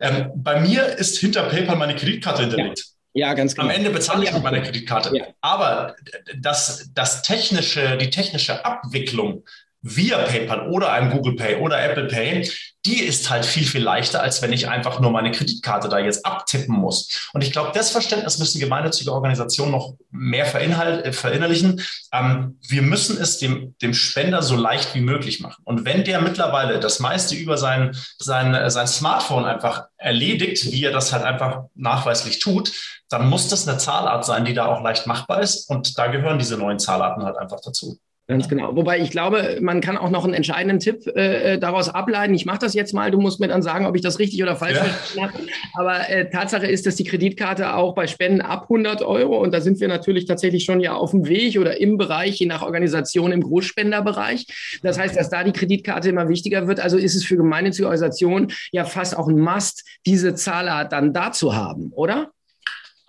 Ähm, 0.00 0.30
bei 0.34 0.60
mir 0.60 0.86
ist 0.86 1.18
hinter 1.18 1.44
PayPal 1.44 1.76
meine 1.76 1.94
Kreditkarte 1.94 2.42
hinterlegt. 2.42 2.84
Ja. 3.12 3.28
ja 3.28 3.34
ganz 3.34 3.54
genau. 3.54 3.68
Am 3.68 3.74
Ende 3.74 3.90
bezahle 3.90 4.24
ich 4.24 4.32
mit 4.32 4.42
meiner 4.42 4.60
Kreditkarte. 4.60 5.16
Ja. 5.16 5.26
Aber 5.40 5.94
das, 6.36 6.90
das 6.92 7.22
technische, 7.22 7.96
die 7.98 8.10
technische 8.10 8.64
Abwicklung 8.64 9.44
via 9.82 10.18
PayPal 10.18 10.68
oder 10.68 10.92
einem 10.92 11.10
Google 11.10 11.34
Pay 11.34 11.56
oder 11.56 11.82
Apple 11.82 12.06
Pay, 12.06 12.48
die 12.84 13.00
ist 13.00 13.30
halt 13.30 13.44
viel, 13.44 13.64
viel 13.64 13.82
leichter, 13.82 14.22
als 14.22 14.42
wenn 14.42 14.52
ich 14.52 14.68
einfach 14.68 14.98
nur 14.98 15.10
meine 15.10 15.30
Kreditkarte 15.30 15.88
da 15.88 15.98
jetzt 15.98 16.26
abtippen 16.26 16.74
muss. 16.74 17.30
Und 17.32 17.42
ich 17.42 17.52
glaube, 17.52 17.70
das 17.74 17.90
Verständnis 17.90 18.38
müssen 18.38 18.60
gemeinnützige 18.60 19.12
Organisationen 19.12 19.72
noch 19.72 19.94
mehr 20.10 20.52
äh, 20.54 21.12
verinnerlichen. 21.12 21.80
Ähm, 22.12 22.58
wir 22.66 22.82
müssen 22.82 23.20
es 23.20 23.38
dem, 23.38 23.76
dem 23.82 23.94
Spender 23.94 24.42
so 24.42 24.56
leicht 24.56 24.94
wie 24.94 25.00
möglich 25.00 25.40
machen. 25.40 25.62
Und 25.64 25.84
wenn 25.84 26.04
der 26.04 26.20
mittlerweile 26.20 26.80
das 26.80 26.98
meiste 26.98 27.36
über 27.36 27.56
sein, 27.56 27.96
sein, 28.18 28.54
äh, 28.54 28.70
sein 28.70 28.88
Smartphone 28.88 29.44
einfach 29.44 29.86
erledigt, 29.96 30.72
wie 30.72 30.84
er 30.84 30.92
das 30.92 31.12
halt 31.12 31.24
einfach 31.24 31.64
nachweislich 31.74 32.40
tut, 32.40 32.72
dann 33.08 33.28
muss 33.28 33.48
das 33.48 33.68
eine 33.68 33.78
Zahlart 33.78 34.24
sein, 34.24 34.44
die 34.44 34.54
da 34.54 34.66
auch 34.66 34.82
leicht 34.82 35.06
machbar 35.06 35.40
ist. 35.40 35.68
Und 35.68 35.98
da 35.98 36.08
gehören 36.08 36.38
diese 36.38 36.56
neuen 36.56 36.78
Zahlarten 36.78 37.24
halt 37.24 37.36
einfach 37.36 37.60
dazu. 37.60 37.98
Ganz 38.28 38.48
genau. 38.48 38.76
Wobei 38.76 39.00
ich 39.00 39.10
glaube, 39.10 39.58
man 39.60 39.80
kann 39.80 39.96
auch 39.96 40.08
noch 40.08 40.24
einen 40.24 40.32
entscheidenden 40.32 40.78
Tipp 40.78 41.06
äh, 41.08 41.54
äh 41.54 41.58
daraus 41.58 41.88
ableiten. 41.88 42.34
Ich 42.34 42.46
mache 42.46 42.60
das 42.60 42.72
jetzt 42.72 42.94
mal. 42.94 43.10
Du 43.10 43.20
musst 43.20 43.40
mir 43.40 43.48
dann 43.48 43.62
sagen, 43.62 43.84
ob 43.84 43.96
ich 43.96 44.02
das 44.02 44.20
richtig 44.20 44.40
oder 44.42 44.54
falsch 44.54 44.76
ja. 44.76 44.84
verstanden 44.84 45.26
habe. 45.26 45.46
Aber 45.74 46.08
äh, 46.08 46.30
Tatsache 46.30 46.66
ist, 46.66 46.86
dass 46.86 46.94
die 46.94 47.04
Kreditkarte 47.04 47.74
auch 47.74 47.94
bei 47.94 48.06
Spenden 48.06 48.40
ab 48.40 48.62
100 48.62 49.02
Euro 49.02 49.42
und 49.42 49.52
da 49.52 49.60
sind 49.60 49.80
wir 49.80 49.88
natürlich 49.88 50.26
tatsächlich 50.26 50.64
schon 50.64 50.78
ja 50.80 50.94
auf 50.94 51.10
dem 51.10 51.26
Weg 51.26 51.58
oder 51.58 51.80
im 51.80 51.98
Bereich, 51.98 52.38
je 52.38 52.46
nach 52.46 52.62
Organisation 52.62 53.32
im 53.32 53.42
Großspenderbereich. 53.42 54.78
Das 54.82 55.00
heißt, 55.00 55.16
dass 55.16 55.28
da 55.28 55.42
die 55.42 55.52
Kreditkarte 55.52 56.08
immer 56.08 56.28
wichtiger 56.28 56.68
wird. 56.68 56.78
Also 56.78 56.98
ist 56.98 57.16
es 57.16 57.24
für 57.24 57.36
gemeinnützige 57.36 57.86
Organisationen 57.86 58.52
ja 58.70 58.84
fast 58.84 59.16
auch 59.16 59.26
ein 59.26 59.38
Must, 59.38 59.84
diese 60.06 60.36
Zahlart 60.36 60.92
dann 60.92 61.12
da 61.12 61.32
zu 61.32 61.56
haben, 61.56 61.90
oder? 61.92 62.30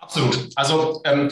Absolut. 0.00 0.48
Also 0.56 1.00
ähm, 1.04 1.30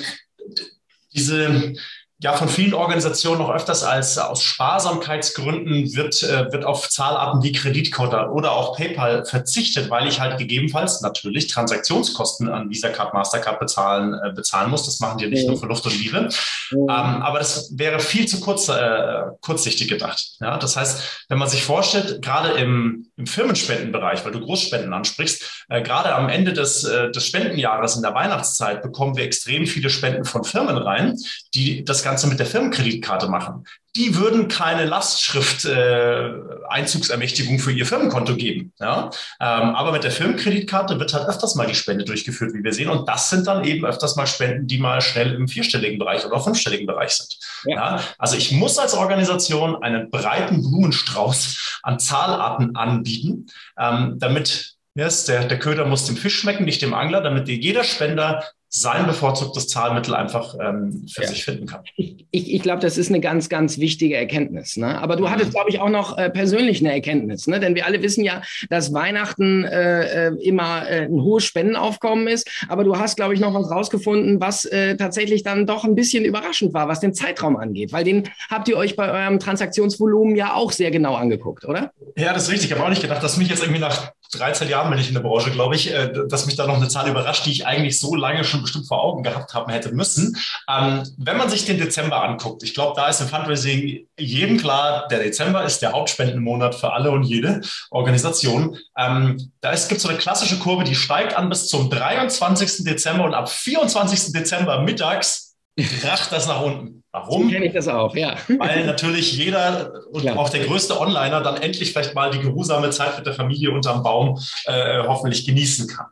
diese 1.14 1.74
ja 2.22 2.32
von 2.34 2.48
vielen 2.48 2.72
Organisationen 2.72 3.40
noch 3.40 3.50
öfters 3.50 3.82
als 3.82 4.16
aus 4.16 4.44
Sparsamkeitsgründen 4.44 5.92
wird, 5.96 6.22
äh, 6.22 6.52
wird 6.52 6.64
auf 6.64 6.88
Zahlarten 6.88 7.42
wie 7.42 7.50
Kreditkarte 7.50 8.30
oder 8.30 8.52
auch 8.52 8.76
PayPal 8.76 9.24
verzichtet, 9.24 9.90
weil 9.90 10.06
ich 10.06 10.20
halt 10.20 10.38
gegebenenfalls 10.38 11.00
natürlich 11.00 11.48
Transaktionskosten 11.48 12.48
an 12.48 12.70
Visa 12.70 12.90
Card, 12.90 13.12
Mastercard 13.12 13.58
bezahlen, 13.58 14.14
äh, 14.14 14.32
bezahlen 14.32 14.70
muss. 14.70 14.86
Das 14.86 15.00
machen 15.00 15.18
die 15.18 15.26
nicht 15.26 15.48
nur 15.48 15.58
für 15.58 15.66
Luft 15.66 15.84
und 15.84 15.98
Liebe. 15.98 16.28
Ähm, 16.70 16.88
aber 16.88 17.40
das 17.40 17.76
wäre 17.76 17.98
viel 17.98 18.26
zu 18.26 18.38
kurz, 18.38 18.68
äh, 18.68 19.22
kurzsichtig 19.40 19.88
gedacht. 19.88 20.36
Ja, 20.40 20.58
das 20.58 20.76
heißt, 20.76 21.24
wenn 21.28 21.38
man 21.38 21.48
sich 21.48 21.64
vorstellt, 21.64 22.22
gerade 22.22 22.50
im, 22.52 23.10
im 23.16 23.26
Firmenspendenbereich, 23.26 24.24
weil 24.24 24.32
du 24.32 24.40
Großspenden 24.40 24.92
ansprichst, 24.92 25.64
äh, 25.68 25.82
gerade 25.82 26.14
am 26.14 26.28
Ende 26.28 26.52
des, 26.52 26.84
äh, 26.84 27.10
des 27.10 27.26
Spendenjahres 27.26 27.96
in 27.96 28.02
der 28.02 28.14
Weihnachtszeit 28.14 28.80
bekommen 28.80 29.16
wir 29.16 29.24
extrem 29.24 29.66
viele 29.66 29.90
Spenden 29.90 30.24
von 30.24 30.44
Firmen 30.44 30.78
rein, 30.78 31.18
die 31.54 31.84
das 31.84 32.02
Ganze 32.02 32.22
Ganze 32.22 32.26
mit 32.26 32.38
der 32.38 32.46
Firmenkreditkarte 32.46 33.26
machen. 33.26 33.64
Die 33.94 34.16
würden 34.16 34.48
keine 34.48 34.86
Lastschrift 34.86 35.66
äh, 35.66 36.32
Einzugsermächtigung 36.68 37.58
für 37.58 37.72
ihr 37.72 37.84
Firmenkonto 37.84 38.36
geben. 38.36 38.72
Ja? 38.80 39.10
Ähm, 39.38 39.74
aber 39.74 39.92
mit 39.92 40.04
der 40.04 40.10
Firmenkreditkarte 40.10 40.98
wird 40.98 41.12
halt 41.12 41.28
öfters 41.28 41.54
mal 41.54 41.66
die 41.66 41.74
Spende 41.74 42.04
durchgeführt, 42.04 42.54
wie 42.54 42.64
wir 42.64 42.72
sehen. 42.72 42.88
Und 42.88 43.06
das 43.08 43.28
sind 43.28 43.46
dann 43.46 43.64
eben 43.64 43.84
öfters 43.84 44.16
mal 44.16 44.26
Spenden, 44.26 44.66
die 44.66 44.78
mal 44.78 45.02
schnell 45.02 45.34
im 45.34 45.46
vierstelligen 45.46 45.98
Bereich 45.98 46.24
oder 46.24 46.40
fünfstelligen 46.40 46.86
Bereich 46.86 47.10
sind. 47.10 47.36
Ja. 47.66 47.96
ja? 47.96 48.00
Also 48.18 48.36
ich 48.36 48.52
muss 48.52 48.78
als 48.78 48.94
Organisation 48.94 49.82
einen 49.82 50.10
breiten 50.10 50.62
Blumenstrauß 50.62 51.80
an 51.82 51.98
Zahlarten 51.98 52.76
anbieten, 52.76 53.46
ähm, 53.78 54.16
damit 54.18 54.76
Yes, 54.94 55.24
der, 55.24 55.44
der 55.46 55.58
Köder 55.58 55.86
muss 55.86 56.04
dem 56.04 56.18
Fisch 56.18 56.38
schmecken, 56.38 56.66
nicht 56.66 56.82
dem 56.82 56.92
Angler, 56.92 57.22
damit 57.22 57.48
jeder 57.48 57.82
Spender 57.82 58.44
sein 58.74 59.06
bevorzugtes 59.06 59.68
Zahlmittel 59.68 60.14
einfach 60.14 60.56
ähm, 60.58 61.06
für 61.12 61.22
ja. 61.22 61.28
sich 61.28 61.44
finden 61.44 61.66
kann. 61.66 61.82
Ich, 61.96 62.24
ich, 62.30 62.54
ich 62.54 62.62
glaube, 62.62 62.80
das 62.80 62.96
ist 62.96 63.10
eine 63.10 63.20
ganz, 63.20 63.50
ganz 63.50 63.76
wichtige 63.78 64.16
Erkenntnis. 64.16 64.78
Ne? 64.78 64.98
Aber 64.98 65.16
du 65.16 65.24
mhm. 65.24 65.30
hattest, 65.30 65.50
glaube 65.50 65.68
ich, 65.68 65.78
auch 65.78 65.90
noch 65.90 66.16
äh, 66.16 66.30
persönlich 66.30 66.80
eine 66.80 66.90
Erkenntnis, 66.90 67.46
ne? 67.46 67.60
denn 67.60 67.74
wir 67.74 67.84
alle 67.84 68.02
wissen 68.02 68.24
ja, 68.24 68.40
dass 68.70 68.94
Weihnachten 68.94 69.64
äh, 69.64 70.28
äh, 70.28 70.34
immer 70.42 70.88
äh, 70.88 71.02
ein 71.02 71.20
hohes 71.20 71.44
Spendenaufkommen 71.44 72.26
ist. 72.28 72.48
Aber 72.68 72.82
du 72.82 72.98
hast, 72.98 73.16
glaube 73.16 73.34
ich, 73.34 73.40
noch 73.40 73.52
was 73.52 73.70
rausgefunden, 73.70 74.40
was 74.40 74.64
äh, 74.64 74.96
tatsächlich 74.96 75.42
dann 75.42 75.66
doch 75.66 75.84
ein 75.84 75.94
bisschen 75.94 76.24
überraschend 76.24 76.72
war, 76.72 76.88
was 76.88 77.00
den 77.00 77.12
Zeitraum 77.12 77.56
angeht, 77.56 77.92
weil 77.92 78.04
den 78.04 78.30
habt 78.48 78.68
ihr 78.68 78.78
euch 78.78 78.96
bei 78.96 79.12
eurem 79.12 79.38
Transaktionsvolumen 79.38 80.34
ja 80.34 80.54
auch 80.54 80.72
sehr 80.72 80.90
genau 80.90 81.14
angeguckt, 81.14 81.66
oder? 81.66 81.92
Ja, 82.16 82.32
das 82.32 82.44
ist 82.44 82.50
richtig. 82.50 82.70
Ich 82.70 82.76
habe 82.76 82.86
auch 82.86 82.90
nicht 82.90 83.02
gedacht, 83.02 83.22
dass 83.22 83.36
mich 83.36 83.50
jetzt 83.50 83.62
irgendwie 83.62 83.80
nach 83.80 84.12
13 84.32 84.68
Jahren 84.68 84.90
bin 84.90 84.98
ich 84.98 85.08
in 85.08 85.14
der 85.14 85.20
Branche, 85.20 85.50
glaube 85.50 85.76
ich, 85.76 85.92
äh, 85.92 86.12
dass 86.28 86.46
mich 86.46 86.56
da 86.56 86.66
noch 86.66 86.76
eine 86.76 86.88
Zahl 86.88 87.08
überrascht, 87.08 87.46
die 87.46 87.52
ich 87.52 87.66
eigentlich 87.66 88.00
so 88.00 88.14
lange 88.14 88.44
schon 88.44 88.62
bestimmt 88.62 88.88
vor 88.88 89.02
Augen 89.02 89.22
gehabt 89.22 89.54
haben 89.54 89.70
hätte 89.70 89.92
müssen. 89.92 90.36
Ähm, 90.68 91.02
wenn 91.18 91.36
man 91.36 91.50
sich 91.50 91.64
den 91.64 91.78
Dezember 91.78 92.22
anguckt, 92.24 92.62
ich 92.62 92.74
glaube, 92.74 92.94
da 92.96 93.08
ist 93.08 93.20
im 93.20 93.28
Fundraising 93.28 94.06
jedem 94.18 94.58
klar, 94.58 95.06
der 95.08 95.20
Dezember 95.20 95.64
ist 95.64 95.82
der 95.82 95.92
Hauptspendenmonat 95.92 96.74
für 96.74 96.92
alle 96.92 97.10
und 97.10 97.24
jede 97.24 97.60
Organisation. 97.90 98.78
Ähm, 98.96 99.52
da 99.60 99.72
gibt 99.72 99.92
es 99.92 100.02
so 100.02 100.08
eine 100.08 100.18
klassische 100.18 100.58
Kurve, 100.58 100.84
die 100.84 100.94
steigt 100.94 101.36
an 101.36 101.48
bis 101.48 101.68
zum 101.68 101.90
23. 101.90 102.84
Dezember 102.84 103.24
und 103.24 103.34
ab 103.34 103.50
24. 103.50 104.32
Dezember 104.32 104.80
mittags 104.82 105.51
kracht 105.76 106.32
das 106.32 106.46
nach 106.46 106.62
unten. 106.62 107.02
Warum? 107.12 107.50
kenne 107.50 107.66
ich 107.66 107.74
das 107.74 107.88
auch, 107.88 108.16
ja. 108.16 108.36
Weil 108.58 108.86
natürlich 108.86 109.34
jeder 109.34 109.92
und 110.12 110.24
ja. 110.24 110.34
auch 110.36 110.48
der 110.48 110.64
größte 110.64 110.98
Onliner 110.98 111.42
dann 111.42 111.60
endlich 111.60 111.92
vielleicht 111.92 112.14
mal 112.14 112.30
die 112.30 112.40
geruhsame 112.40 112.88
Zeit 112.88 113.18
mit 113.18 113.26
der 113.26 113.34
Familie 113.34 113.70
unterm 113.70 114.02
Baum 114.02 114.40
äh, 114.64 115.02
hoffentlich 115.06 115.44
genießen 115.44 115.88
kann. 115.88 116.06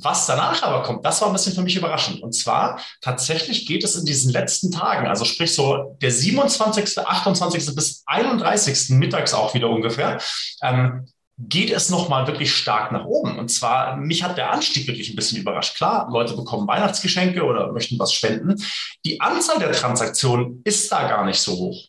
Was 0.00 0.26
danach 0.26 0.62
aber 0.62 0.82
kommt, 0.82 1.04
das 1.04 1.20
war 1.20 1.28
ein 1.28 1.34
bisschen 1.34 1.52
für 1.52 1.60
mich 1.60 1.76
überraschend. 1.76 2.22
Und 2.22 2.32
zwar 2.32 2.80
tatsächlich 3.02 3.66
geht 3.66 3.84
es 3.84 3.96
in 3.96 4.06
diesen 4.06 4.32
letzten 4.32 4.70
Tagen, 4.70 5.06
also 5.06 5.26
sprich 5.26 5.54
so 5.54 5.96
der 6.00 6.10
27., 6.10 7.04
28. 7.04 7.74
bis 7.74 8.02
31. 8.06 8.96
mittags 8.96 9.34
auch 9.34 9.52
wieder 9.52 9.68
ungefähr, 9.68 10.18
ähm, 10.62 11.06
geht 11.38 11.70
es 11.70 11.90
nochmal 11.90 12.26
wirklich 12.26 12.54
stark 12.54 12.92
nach 12.92 13.04
oben. 13.04 13.38
Und 13.38 13.50
zwar, 13.50 13.96
mich 13.96 14.22
hat 14.22 14.38
der 14.38 14.52
Anstieg 14.52 14.86
wirklich 14.86 15.10
ein 15.10 15.16
bisschen 15.16 15.40
überrascht. 15.40 15.76
Klar, 15.76 16.08
Leute 16.10 16.34
bekommen 16.34 16.66
Weihnachtsgeschenke 16.66 17.44
oder 17.44 17.72
möchten 17.72 17.98
was 17.98 18.12
spenden. 18.12 18.62
Die 19.04 19.20
Anzahl 19.20 19.58
der 19.58 19.72
Transaktionen 19.72 20.62
ist 20.64 20.90
da 20.90 21.06
gar 21.08 21.26
nicht 21.26 21.38
so 21.38 21.52
hoch. 21.52 21.88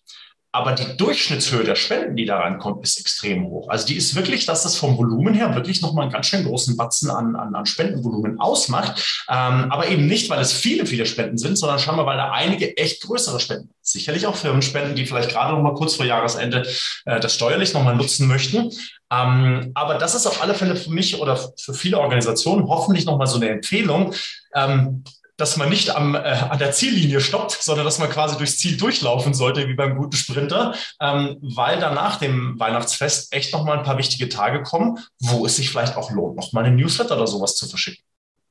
Aber 0.58 0.72
die 0.72 0.98
Durchschnittshöhe 0.98 1.64
der 1.64 1.76
Spenden, 1.76 2.16
die 2.16 2.26
da 2.26 2.40
reinkommt, 2.40 2.84
ist 2.84 3.00
extrem 3.00 3.46
hoch. 3.46 3.70
Also 3.70 3.86
die 3.86 3.96
ist 3.96 4.16
wirklich, 4.16 4.48
dass 4.48 4.64
das 4.64 4.76
vom 4.76 4.98
Volumen 4.98 5.36
her 5.36 5.54
wirklich 5.54 5.84
nochmal 5.84 6.04
einen 6.04 6.12
ganz 6.12 6.26
schön 6.26 6.44
großen 6.44 6.76
Batzen 6.76 7.12
an, 7.12 7.36
an, 7.36 7.54
an 7.54 7.66
Spendenvolumen 7.68 8.40
ausmacht. 8.40 9.24
Ähm, 9.30 9.72
aber 9.72 9.88
eben 9.88 10.08
nicht, 10.08 10.32
weil 10.32 10.42
es 10.42 10.54
viele, 10.54 10.88
viele 10.88 11.06
Spenden 11.06 11.38
sind, 11.38 11.58
sondern 11.58 11.78
scheinbar, 11.78 12.08
weil 12.08 12.18
da 12.18 12.32
einige 12.32 12.76
echt 12.76 13.04
größere 13.04 13.40
Spenden, 13.40 13.70
sicherlich 13.84 14.26
auch 14.26 14.36
Firmenspenden, 14.36 14.96
die 14.96 15.06
vielleicht 15.06 15.30
gerade 15.30 15.54
nochmal 15.54 15.76
kurz 15.76 15.94
vor 15.94 16.08
Jahresende 16.08 16.68
äh, 17.06 17.20
das 17.20 17.36
steuerlich 17.36 17.76
nochmal 17.76 17.96
nutzen 17.96 18.28
möchten. 18.28 18.72
Ähm, 19.12 19.72
aber 19.76 20.00
das 20.00 20.16
ist 20.16 20.26
auf 20.26 20.42
alle 20.42 20.56
Fälle 20.56 20.76
für 20.76 20.90
mich 20.90 21.22
oder 21.22 21.38
für 21.38 21.76
viele 21.76 22.00
Organisationen 22.00 22.68
hoffentlich 22.68 23.06
nochmal 23.06 23.28
so 23.28 23.36
eine 23.36 23.50
Empfehlung. 23.50 24.16
Ähm, 24.56 25.04
dass 25.38 25.56
man 25.56 25.70
nicht 25.70 25.96
am, 25.96 26.15
äh, 26.15 26.17
an 26.17 26.60
der 26.60 26.72
Ziellinie 26.72 27.22
stoppt, 27.22 27.51
sondern 27.51 27.86
dass 27.86 28.00
man 28.00 28.10
quasi 28.10 28.38
durchs 28.38 28.58
Ziel 28.58 28.75
durchlaufen 28.75 29.34
sollte, 29.34 29.67
wie 29.67 29.75
beim 29.75 29.96
guten 29.96 30.15
Sprinter, 30.15 30.74
ähm, 31.00 31.38
weil 31.41 31.79
dann 31.79 31.94
nach 31.94 32.17
dem 32.17 32.60
Weihnachtsfest 32.60 33.34
echt 33.34 33.53
nochmal 33.53 33.77
ein 33.77 33.84
paar 33.84 33.98
wichtige 33.98 34.29
Tage 34.29 34.63
kommen, 34.63 35.00
wo 35.20 35.46
es 35.46 35.56
sich 35.56 35.70
vielleicht 35.70 35.96
auch 35.96 36.12
lohnt, 36.12 36.36
nochmal 36.36 36.65
eine 36.65 36.75
Newsletter 36.75 37.15
oder 37.15 37.27
sowas 37.27 37.56
zu 37.56 37.67
verschicken. 37.67 38.03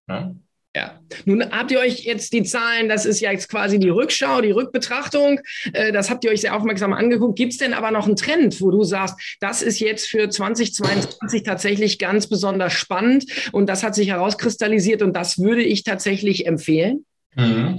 Ne? 0.06 0.36
Ja. 0.76 1.00
Nun 1.25 1.42
habt 1.52 1.71
ihr 1.71 1.78
euch 1.78 2.04
jetzt 2.04 2.35
die 2.35 2.42
Zahlen, 2.42 2.90
das 2.90 3.06
ist 3.06 3.21
ja 3.21 3.33
jetzt 3.33 3.49
quasi 3.49 3.78
die 3.78 3.88
Rückschau, 3.88 4.42
die 4.42 4.50
Rückbetrachtung, 4.50 5.40
äh, 5.73 5.90
das 5.90 6.11
habt 6.11 6.23
ihr 6.23 6.30
euch 6.30 6.42
sehr 6.42 6.54
aufmerksam 6.54 6.92
angeguckt. 6.92 7.38
Gibt 7.38 7.52
es 7.54 7.59
denn 7.59 7.73
aber 7.73 7.90
noch 7.90 8.04
einen 8.04 8.16
Trend, 8.16 8.61
wo 8.61 8.71
du 8.71 8.85
sagst, 8.85 9.38
das 9.40 9.62
ist 9.62 9.80
jetzt 9.80 10.06
für 10.06 10.28
2022 10.28 11.45
tatsächlich 11.45 11.99
ganz 11.99 12.26
besonders 12.26 12.75
spannend 12.75 13.25
und 13.52 13.71
das 13.71 13.83
hat 13.83 13.95
sich 13.95 14.09
herauskristallisiert 14.09 15.00
und 15.00 15.14
das 15.14 15.38
würde 15.38 15.62
ich 15.62 15.83
tatsächlich 15.83 16.45
empfehlen? 16.45 17.06
Mhm. 17.37 17.78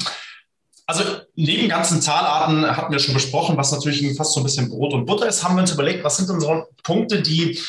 Also 0.87 1.03
neben 1.35 1.69
ganzen 1.69 2.01
Zahlarten 2.01 2.65
hatten 2.75 2.91
wir 2.91 2.97
schon 2.97 3.13
besprochen, 3.13 3.57
was 3.57 3.71
natürlich 3.71 4.17
fast 4.17 4.33
so 4.33 4.39
ein 4.39 4.43
bisschen 4.43 4.69
Brot 4.69 4.93
und 4.93 5.05
Butter 5.05 5.27
ist, 5.27 5.43
haben 5.43 5.55
wir 5.55 5.61
uns 5.61 5.71
überlegt, 5.71 6.03
was 6.03 6.17
sind 6.17 6.29
denn 6.31 6.39
so 6.39 6.63
Punkte, 6.81 7.21
die 7.21 7.59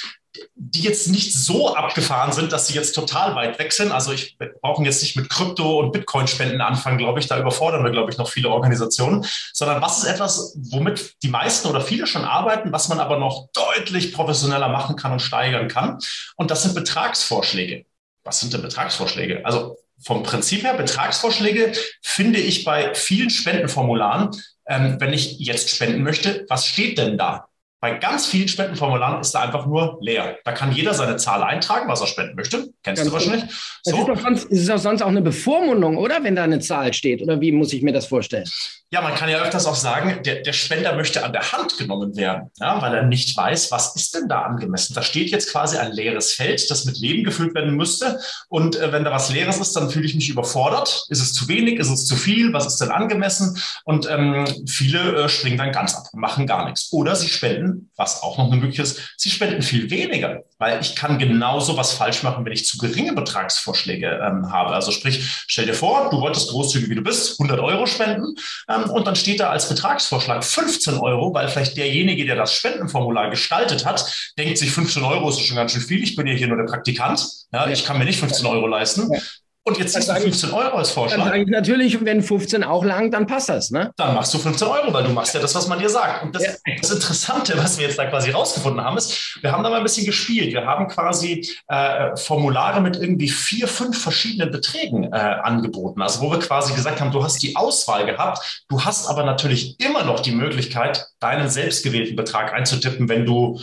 die 0.55 0.83
jetzt 0.83 1.09
nicht 1.09 1.35
so 1.35 1.75
abgefahren 1.75 2.33
sind, 2.33 2.53
dass 2.53 2.69
sie 2.69 2.75
jetzt 2.75 2.93
total 2.93 3.35
weit 3.35 3.59
weg 3.59 3.73
sind. 3.73 3.93
Also 3.93 4.13
ich 4.13 4.37
brauchen 4.61 4.85
jetzt 4.85 5.03
nicht 5.03 5.17
mit 5.17 5.29
Krypto- 5.29 5.81
und 5.81 5.93
Bitcoin-Spenden 5.93 6.61
anfangen, 6.61 6.99
glaube 6.99 7.21
ich. 7.21 7.27
Da 7.27 7.39
überfordern 7.39 7.83
wir, 7.85 7.91
glaube 7.91 8.11
ich, 8.11 8.19
noch 8.19 8.29
viele 8.29 8.51
Organisationen. 8.51 9.25
Sondern 9.53 9.83
was 9.83 9.99
ist 9.99 10.05
etwas, 10.05 10.57
womit 10.71 11.17
die 11.23 11.29
meisten 11.29 11.69
oder 11.69 11.81
viele 11.81 12.07
schon 12.07 12.25
arbeiten, 12.25 12.73
was 12.73 12.89
man 12.89 13.01
aber 13.01 13.19
noch 13.19 13.49
deutlich 13.53 14.13
professioneller 14.13 14.69
machen 14.69 14.97
kann 14.97 15.13
und 15.13 15.21
steigern 15.21 15.69
kann. 15.69 15.99
Und 16.37 16.51
das 16.51 16.63
sind 16.63 16.75
Betragsvorschläge. 16.75 17.87
Was 18.25 18.41
sind 18.41 18.53
denn 18.53 18.63
Betragsvorschläge? 18.63 19.45
Also 19.45 19.79
vom 20.01 20.23
Prinzip 20.23 20.63
her, 20.63 20.75
Betragsvorschläge 20.75 21.73
finde 22.03 22.39
ich 22.39 22.65
bei 22.65 22.95
vielen 22.95 23.31
Spendenformularen, 23.31 24.31
ähm, 24.67 25.01
wenn 25.01 25.13
ich 25.13 25.39
jetzt 25.39 25.71
spenden 25.71 26.03
möchte, 26.03 26.45
was 26.49 26.67
steht 26.67 26.99
denn 26.99 27.19
da? 27.19 27.49
Bei 27.81 27.95
ganz 27.95 28.27
vielen 28.27 28.49
Spendenformularen 28.49 29.21
ist 29.21 29.33
da 29.33 29.43
einfach 29.43 29.65
nur 29.67 29.99
leer. 30.01 30.39
Da 30.45 30.51
kann 30.51 30.73
jeder 30.73 30.95
seine 30.95 31.17
Zahl 31.17 31.45
eintragen, 31.45 31.89
was 31.89 32.01
er 32.01 32.09
spenden 32.09 32.35
möchte. 32.35 32.71
Kennst 32.83 33.03
ganz 33.03 33.05
du 33.05 33.13
wahrscheinlich. 33.13 33.45
Das 33.45 33.95
so. 33.95 34.01
ist, 34.01 34.09
doch 34.09 34.19
sonst, 34.19 34.45
ist 34.47 34.69
doch 34.69 34.79
sonst 34.79 35.03
auch 35.03 35.09
eine 35.09 35.23
Bevormundung, 35.23 35.97
oder? 35.97 36.25
Wenn 36.25 36.35
da 36.35 36.43
eine 36.43 36.59
Zahl 36.59 36.93
steht. 36.93 37.23
Oder 37.23 37.41
wie 37.41 37.53
muss 37.53 37.73
ich 37.73 37.83
mir 37.83 37.93
das 37.93 38.07
vorstellen? 38.07 38.49
Ja, 38.91 39.03
man 39.03 39.15
kann 39.15 39.29
ja 39.29 39.43
öfters 39.43 39.67
auch 39.67 39.75
sagen, 39.75 40.23
der, 40.23 40.37
der 40.37 40.55
Spender 40.55 40.95
möchte 40.95 41.23
an 41.23 41.33
der 41.33 41.53
Hand 41.53 41.77
genommen 41.77 42.17
werden, 42.17 42.51
ja, 42.59 42.81
weil 42.81 42.95
er 42.95 43.03
nicht 43.03 43.37
weiß, 43.37 43.71
was 43.71 43.95
ist 43.95 44.15
denn 44.15 44.29
da 44.29 44.43
angemessen. 44.43 44.95
Da 44.95 45.03
steht 45.03 45.31
jetzt 45.31 45.53
quasi 45.53 45.77
ein 45.77 45.93
leeres 45.93 46.33
Feld, 46.33 46.71
das 46.71 46.87
mit 46.87 46.99
Leben 46.99 47.23
gefüllt 47.23 47.55
werden 47.55 47.75
müsste. 47.75 48.19
Und 48.49 48.77
äh, 48.77 48.91
wenn 48.91 49.05
da 49.05 49.11
was 49.11 49.31
Leeres 49.31 49.59
ist, 49.59 49.77
dann 49.77 49.91
fühle 49.91 50.07
ich 50.07 50.15
mich 50.15 50.31
überfordert. 50.31 51.05
Ist 51.11 51.21
es 51.21 51.35
zu 51.35 51.49
wenig? 51.49 51.79
Ist 51.79 51.91
es 51.91 52.07
zu 52.07 52.17
viel? 52.17 52.55
Was 52.55 52.65
ist 52.65 52.79
denn 52.79 52.91
angemessen? 52.91 53.63
Und 53.85 54.09
ähm, 54.09 54.47
viele 54.67 55.25
äh, 55.25 55.29
springen 55.29 55.59
dann 55.59 55.73
ganz 55.73 55.95
ab, 55.95 56.05
machen 56.15 56.47
gar 56.47 56.65
nichts. 56.65 56.91
Oder 56.91 57.15
sie 57.15 57.29
spenden, 57.29 57.91
was 57.97 58.23
auch 58.23 58.39
noch 58.39 58.47
eine 58.47 58.57
Möglichkeit 58.57 58.87
ist, 58.87 59.15
sie 59.19 59.29
spenden 59.29 59.61
viel 59.61 59.91
weniger, 59.91 60.45
weil 60.59 60.81
ich 60.81 60.97
kann 60.97 61.19
genauso 61.19 61.77
was 61.77 61.93
falsch 61.93 62.23
machen, 62.23 62.45
wenn 62.45 62.53
ich 62.53 62.67
zu 62.67 62.79
geringe 62.79 63.13
Betragsvorschläge 63.13 64.21
ähm, 64.23 64.53
habe. 64.53 64.75
Also 64.75 64.91
sprich, 64.91 65.45
stell 65.47 65.67
dir 65.67 65.75
vor, 65.75 66.11
du 66.11 66.21
wolltest 66.21 66.51
großzügig, 66.51 66.91
wie 66.91 66.97
du 66.97 67.03
bist, 67.03 67.41
100 67.41 67.61
Euro 67.61 67.87
spenden. 67.87 68.35
Ähm, 68.69 68.91
und 68.91 69.07
dann 69.07 69.17
steht 69.17 69.41
da 69.41 69.51
als 69.51 69.69
Betragsvorschlag 69.69 70.45
15 70.45 70.99
Euro, 70.99 71.33
weil 71.33 71.49
vielleicht 71.49 71.77
derjenige, 71.77 72.27
der 72.27 72.37
das 72.37 72.53
Spendenformular 72.53 73.31
gestaltet 73.31 73.87
hat, 73.87 74.05
denkt 74.39 74.59
sich 74.59 74.71
15 74.71 75.03
Euro 75.05 75.29
ist 75.29 75.41
schon 75.41 75.57
ganz 75.57 75.73
schön 75.73 75.83
viel. 75.83 76.03
Ich 76.03 76.17
bin 76.17 76.27
ja 76.27 76.35
hier 76.35 76.49
nur 76.49 76.57
der 76.57 76.65
Praktikant. 76.65 77.27
Ja, 77.53 77.69
ich 77.69 77.85
kann 77.85 77.99
mir 77.99 78.05
nicht 78.05 78.21
15 78.21 78.45
Euro 78.47 78.67
leisten. 78.67 79.11
Und 79.69 79.79
jetzt 79.79 79.93
siehst 79.93 80.09
du 80.09 80.15
15 80.15 80.51
Euro 80.53 80.77
als 80.77 80.91
Vorschlag. 80.91 81.19
Dann 81.19 81.29
sage 81.29 81.43
ich 81.43 81.49
natürlich, 81.49 82.05
wenn 82.05 82.23
15 82.23 82.65
auch 82.65 82.85
lang, 82.85 83.11
dann 83.11 83.27
passt 83.27 83.51
das. 83.51 83.71
Ne? 83.71 83.91
Dann 83.97 84.15
machst 84.15 84.33
du 84.33 84.39
15 84.39 84.67
Euro, 84.67 84.93
weil 84.93 85.05
du 85.05 85.11
machst 85.11 85.35
ja 85.35 85.41
das, 85.41 85.55
was 85.55 85.69
man 85.69 85.79
dir 85.79 85.91
sagt. 85.91 86.23
Und 86.23 86.35
das, 86.35 86.43
ja. 86.43 86.53
das 86.81 86.91
Interessante, 86.91 87.57
was 87.59 87.79
wir 87.79 87.87
jetzt 87.87 87.99
da 87.99 88.07
quasi 88.07 88.31
rausgefunden 88.31 88.83
haben, 88.83 88.97
ist, 88.97 89.39
wir 89.43 89.53
haben 89.53 89.63
da 89.63 89.69
mal 89.69 89.77
ein 89.77 89.83
bisschen 89.83 90.07
gespielt. 90.07 90.53
Wir 90.53 90.65
haben 90.65 90.89
quasi 90.89 91.47
äh, 91.69 92.17
Formulare 92.17 92.81
mit 92.81 92.97
irgendwie 92.97 93.29
vier, 93.29 93.69
fünf 93.69 94.01
verschiedenen 94.01 94.51
Beträgen 94.51 95.05
äh, 95.05 95.17
angeboten. 95.17 96.01
Also 96.01 96.23
wo 96.23 96.31
wir 96.31 96.39
quasi 96.39 96.73
gesagt 96.73 97.01
haben, 97.01 97.11
du 97.11 97.23
hast 97.23 97.43
die 97.43 97.55
Auswahl 97.55 98.07
gehabt, 98.07 98.65
du 98.69 98.83
hast 98.83 99.07
aber 99.07 99.25
natürlich 99.25 99.79
immer 99.81 100.05
noch 100.05 100.21
die 100.21 100.33
Möglichkeit, 100.33 101.07
deinen 101.21 101.49
selbstgewählten 101.51 102.17
Betrag 102.17 102.55
einzutippen, 102.55 103.09
wenn 103.09 103.27
du 103.27 103.61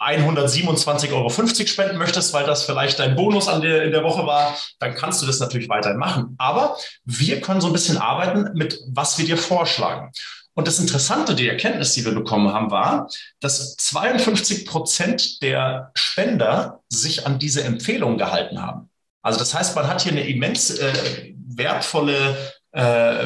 127,50 0.00 1.12
Euro 1.12 1.28
spenden 1.30 1.98
möchtest, 1.98 2.32
weil 2.32 2.46
das 2.46 2.64
vielleicht 2.64 2.98
dein 2.98 3.16
Bonus 3.16 3.48
an 3.48 3.62
der, 3.62 3.82
in 3.82 3.90
der 3.90 4.04
Woche 4.04 4.26
war, 4.26 4.56
dann 4.78 4.94
kannst 4.94 5.20
du 5.22 5.26
das 5.26 5.40
natürlich 5.40 5.68
weiterhin 5.68 5.98
machen. 5.98 6.36
Aber 6.38 6.76
wir 7.04 7.40
können 7.40 7.60
so 7.60 7.66
ein 7.66 7.72
bisschen 7.72 7.98
arbeiten 7.98 8.56
mit, 8.56 8.80
was 8.88 9.18
wir 9.18 9.26
dir 9.26 9.36
vorschlagen. 9.36 10.12
Und 10.54 10.66
das 10.66 10.80
Interessante, 10.80 11.34
die 11.36 11.48
Erkenntnis, 11.48 11.92
die 11.92 12.04
wir 12.04 12.12
bekommen 12.12 12.52
haben, 12.52 12.70
war, 12.70 13.08
dass 13.40 13.76
52 13.76 14.66
Prozent 14.66 15.42
der 15.42 15.92
Spender 15.94 16.80
sich 16.88 17.26
an 17.26 17.38
diese 17.38 17.62
Empfehlung 17.62 18.18
gehalten 18.18 18.60
haben. 18.60 18.90
Also 19.22 19.38
das 19.38 19.54
heißt, 19.54 19.76
man 19.76 19.86
hat 19.86 20.02
hier 20.02 20.12
eine 20.12 20.26
immens 20.28 20.70
äh, 20.70 21.34
wertvolle 21.46 22.36
äh, 22.72 22.80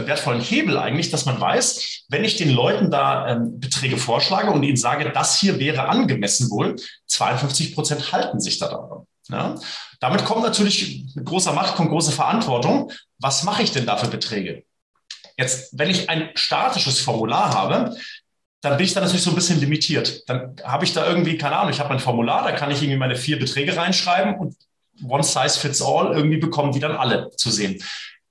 wertvollen 0.07 0.41
Hebel 0.41 0.79
eigentlich, 0.79 1.11
dass 1.11 1.27
man 1.27 1.41
weiß, 1.41 2.05
wenn 2.09 2.25
ich 2.25 2.37
den 2.37 2.51
Leuten 2.51 2.91
da 2.91 3.29
ähm, 3.29 3.59
Beträge 3.59 3.97
vorschlage 3.97 4.51
und 4.51 4.63
ihnen 4.63 4.77
sage, 4.77 5.11
das 5.11 5.39
hier 5.39 5.59
wäre 5.59 5.89
angemessen 5.89 6.51
wohl, 6.51 6.77
52 7.07 7.75
Prozent 7.75 8.13
halten 8.13 8.41
sich 8.41 8.59
da 8.59 8.69
daran. 8.69 9.07
Ja? 9.29 9.57
Damit 10.01 10.25
kommt 10.25 10.43
natürlich 10.43 11.05
mit 11.15 11.25
großer 11.25 11.53
Macht 11.53 11.77
kommt 11.77 11.91
große 11.91 12.13
Verantwortung. 12.13 12.93
Was 13.19 13.43
mache 13.43 13.63
ich 13.63 13.73
denn 13.73 13.87
da 13.87 13.97
für 13.97 14.09
Beträge? 14.09 14.65
Jetzt, 15.37 15.77
wenn 15.79 15.91
ich 15.91 16.09
ein 16.09 16.31
statisches 16.35 17.01
Formular 17.01 17.55
habe, 17.55 17.97
dann 18.61 18.77
bin 18.77 18.87
ich 18.87 18.95
da 18.95 19.01
natürlich 19.01 19.23
so 19.23 19.31
ein 19.31 19.37
bisschen 19.37 19.61
limitiert. 19.61 20.29
Dann 20.29 20.55
habe 20.63 20.85
ich 20.85 20.93
da 20.93 21.07
irgendwie, 21.07 21.37
keine 21.37 21.57
Ahnung, 21.57 21.73
ich 21.73 21.81
habe 21.81 21.91
ein 21.91 21.99
Formular, 21.99 22.45
da 22.45 22.53
kann 22.53 22.71
ich 22.71 22.81
irgendwie 22.81 22.99
meine 22.99 23.17
vier 23.17 23.39
Beträge 23.39 23.77
reinschreiben 23.77 24.37
und 24.37 24.57
One 25.09 25.25
Size 25.25 25.59
Fits 25.59 25.83
All, 25.83 26.13
irgendwie 26.13 26.37
bekommen 26.37 26.73
die 26.73 26.79
dann 26.79 26.97
alle 26.97 27.31
zu 27.31 27.51
sehen. 27.51 27.83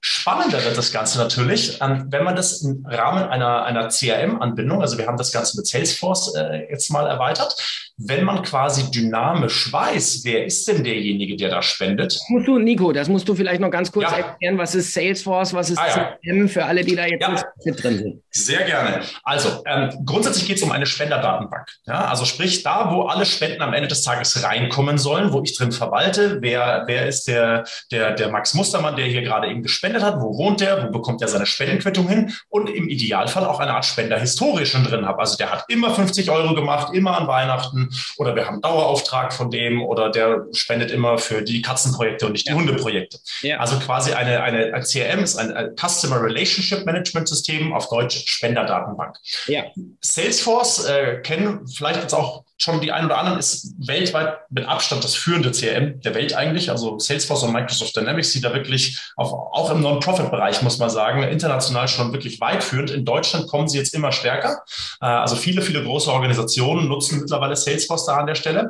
Spannender 0.03 0.63
wird 0.65 0.77
das 0.77 0.91
Ganze 0.91 1.19
natürlich, 1.19 1.79
ähm, 1.79 2.07
wenn 2.09 2.23
man 2.23 2.35
das 2.35 2.63
im 2.63 2.83
Rahmen 2.87 3.23
einer, 3.23 3.63
einer 3.63 3.87
CRM-Anbindung, 3.89 4.81
also 4.81 4.97
wir 4.97 5.05
haben 5.05 5.17
das 5.17 5.31
Ganze 5.31 5.55
mit 5.57 5.67
Salesforce 5.67 6.33
äh, 6.35 6.67
jetzt 6.71 6.89
mal 6.89 7.05
erweitert, 7.05 7.55
wenn 7.97 8.23
man 8.23 8.41
quasi 8.43 8.89
dynamisch 8.91 9.71
weiß, 9.71 10.21
wer 10.23 10.45
ist 10.45 10.67
denn 10.67 10.83
derjenige, 10.83 11.35
der 11.35 11.49
da 11.49 11.61
spendet. 11.61 12.15
Das 12.15 12.29
musst 12.29 12.47
du, 12.47 12.57
Nico, 12.59 12.91
das 12.91 13.07
musst 13.07 13.27
du 13.27 13.35
vielleicht 13.35 13.61
noch 13.61 13.71
ganz 13.71 13.91
kurz 13.91 14.09
ja. 14.09 14.17
erklären. 14.17 14.57
Was 14.57 14.75
ist 14.75 14.93
Salesforce, 14.93 15.53
was 15.53 15.69
ist 15.69 15.77
ah, 15.77 16.17
CRM 16.23 16.47
für 16.47 16.65
alle, 16.65 16.83
die 16.83 16.95
da 16.95 17.05
jetzt 17.05 17.21
ja. 17.21 17.43
mit 17.63 17.83
drin 17.83 17.97
sind? 17.97 18.23
Sehr 18.31 18.63
gerne. 18.63 19.01
Also 19.23 19.63
ähm, 19.65 19.89
grundsätzlich 20.05 20.47
geht 20.47 20.57
es 20.57 20.63
um 20.63 20.71
eine 20.71 20.85
Spenderdatenbank. 20.85 21.67
Ja, 21.85 22.05
also 22.05 22.25
sprich, 22.25 22.63
da, 22.63 22.91
wo 22.91 23.03
alle 23.03 23.25
Spenden 23.25 23.61
am 23.61 23.73
Ende 23.73 23.87
des 23.87 24.03
Tages 24.03 24.43
reinkommen 24.43 24.97
sollen, 24.97 25.33
wo 25.33 25.41
ich 25.43 25.55
drin 25.55 25.71
verwalte, 25.71 26.41
wer, 26.41 26.83
wer 26.87 27.07
ist 27.07 27.27
der, 27.27 27.65
der, 27.91 28.13
der 28.13 28.29
Max 28.29 28.53
Mustermann, 28.53 28.95
der 28.95 29.05
hier 29.05 29.21
gerade 29.21 29.47
eben 29.47 29.63
gespendet 29.63 30.03
hat, 30.03 30.19
wo 30.19 30.37
wohnt 30.37 30.61
der, 30.61 30.85
wo 30.85 30.91
bekommt 30.91 31.21
er 31.21 31.27
seine 31.27 31.45
Spendenquittung 31.45 32.07
hin 32.07 32.33
und 32.49 32.69
im 32.69 32.89
Idealfall 32.89 33.45
auch 33.45 33.59
eine 33.59 33.73
Art 33.73 33.85
Spenderhistorie 33.85 34.65
schon 34.65 34.83
drin 34.83 35.05
habe. 35.05 35.19
Also 35.19 35.37
der 35.37 35.51
hat 35.51 35.65
immer 35.67 35.93
50 35.93 36.29
Euro 36.31 36.55
gemacht, 36.55 36.93
immer 36.93 37.19
an 37.19 37.27
Weihnachten 37.27 37.80
oder 38.17 38.35
wir 38.35 38.45
haben 38.45 38.55
einen 38.55 38.61
Dauerauftrag 38.61 39.33
von 39.33 39.51
dem 39.51 39.81
oder 39.81 40.09
der 40.09 40.45
spendet 40.53 40.91
immer 40.91 41.17
für 41.17 41.41
die 41.41 41.61
Katzenprojekte 41.61 42.25
und 42.25 42.33
nicht 42.33 42.47
die 42.47 42.51
ja. 42.51 42.57
Hundeprojekte. 42.57 43.19
Ja. 43.41 43.59
Also 43.59 43.79
quasi 43.79 44.13
eine, 44.13 44.41
eine, 44.43 44.73
ein 44.73 44.83
CRM 44.83 45.23
ist 45.23 45.37
ein, 45.37 45.51
ein 45.53 45.75
Customer 45.75 46.21
Relationship 46.21 46.85
Management 46.85 47.27
System, 47.27 47.73
auf 47.73 47.89
Deutsch 47.89 48.27
Spenderdatenbank. 48.27 49.17
Ja. 49.47 49.65
Salesforce 50.01 50.85
äh, 50.85 51.17
kennen 51.21 51.67
vielleicht 51.67 52.01
jetzt 52.01 52.13
auch 52.13 52.43
schon 52.61 52.79
die 52.79 52.91
ein 52.91 53.05
oder 53.05 53.17
anderen, 53.17 53.39
ist 53.39 53.73
weltweit 53.87 54.39
mit 54.51 54.67
Abstand 54.67 55.03
das 55.03 55.15
führende 55.15 55.51
CRM 55.51 55.99
der 56.01 56.13
Welt 56.13 56.35
eigentlich. 56.35 56.69
Also 56.69 56.99
Salesforce 56.99 57.43
und 57.43 57.53
Microsoft 57.53 57.95
Dynamics, 57.95 58.33
die 58.33 58.41
da 58.41 58.53
wirklich 58.53 58.99
auf, 59.15 59.33
auch 59.33 59.71
im 59.71 59.81
Non-Profit-Bereich, 59.81 60.61
muss 60.61 60.77
man 60.77 60.89
sagen, 60.91 61.23
international 61.23 61.87
schon 61.87 62.13
wirklich 62.13 62.39
weit 62.39 62.63
führend. 62.63 62.91
In 62.91 63.03
Deutschland 63.03 63.47
kommen 63.47 63.67
sie 63.67 63.79
jetzt 63.79 63.95
immer 63.95 64.11
stärker. 64.11 64.61
Äh, 65.01 65.05
also 65.05 65.35
viele, 65.35 65.63
viele 65.63 65.83
große 65.83 66.11
Organisationen 66.11 66.87
nutzen 66.87 67.19
mittlerweile 67.21 67.55
Salesforce 67.55 68.05
da 68.05 68.17
an 68.17 68.27
der 68.27 68.35
Stelle. 68.35 68.69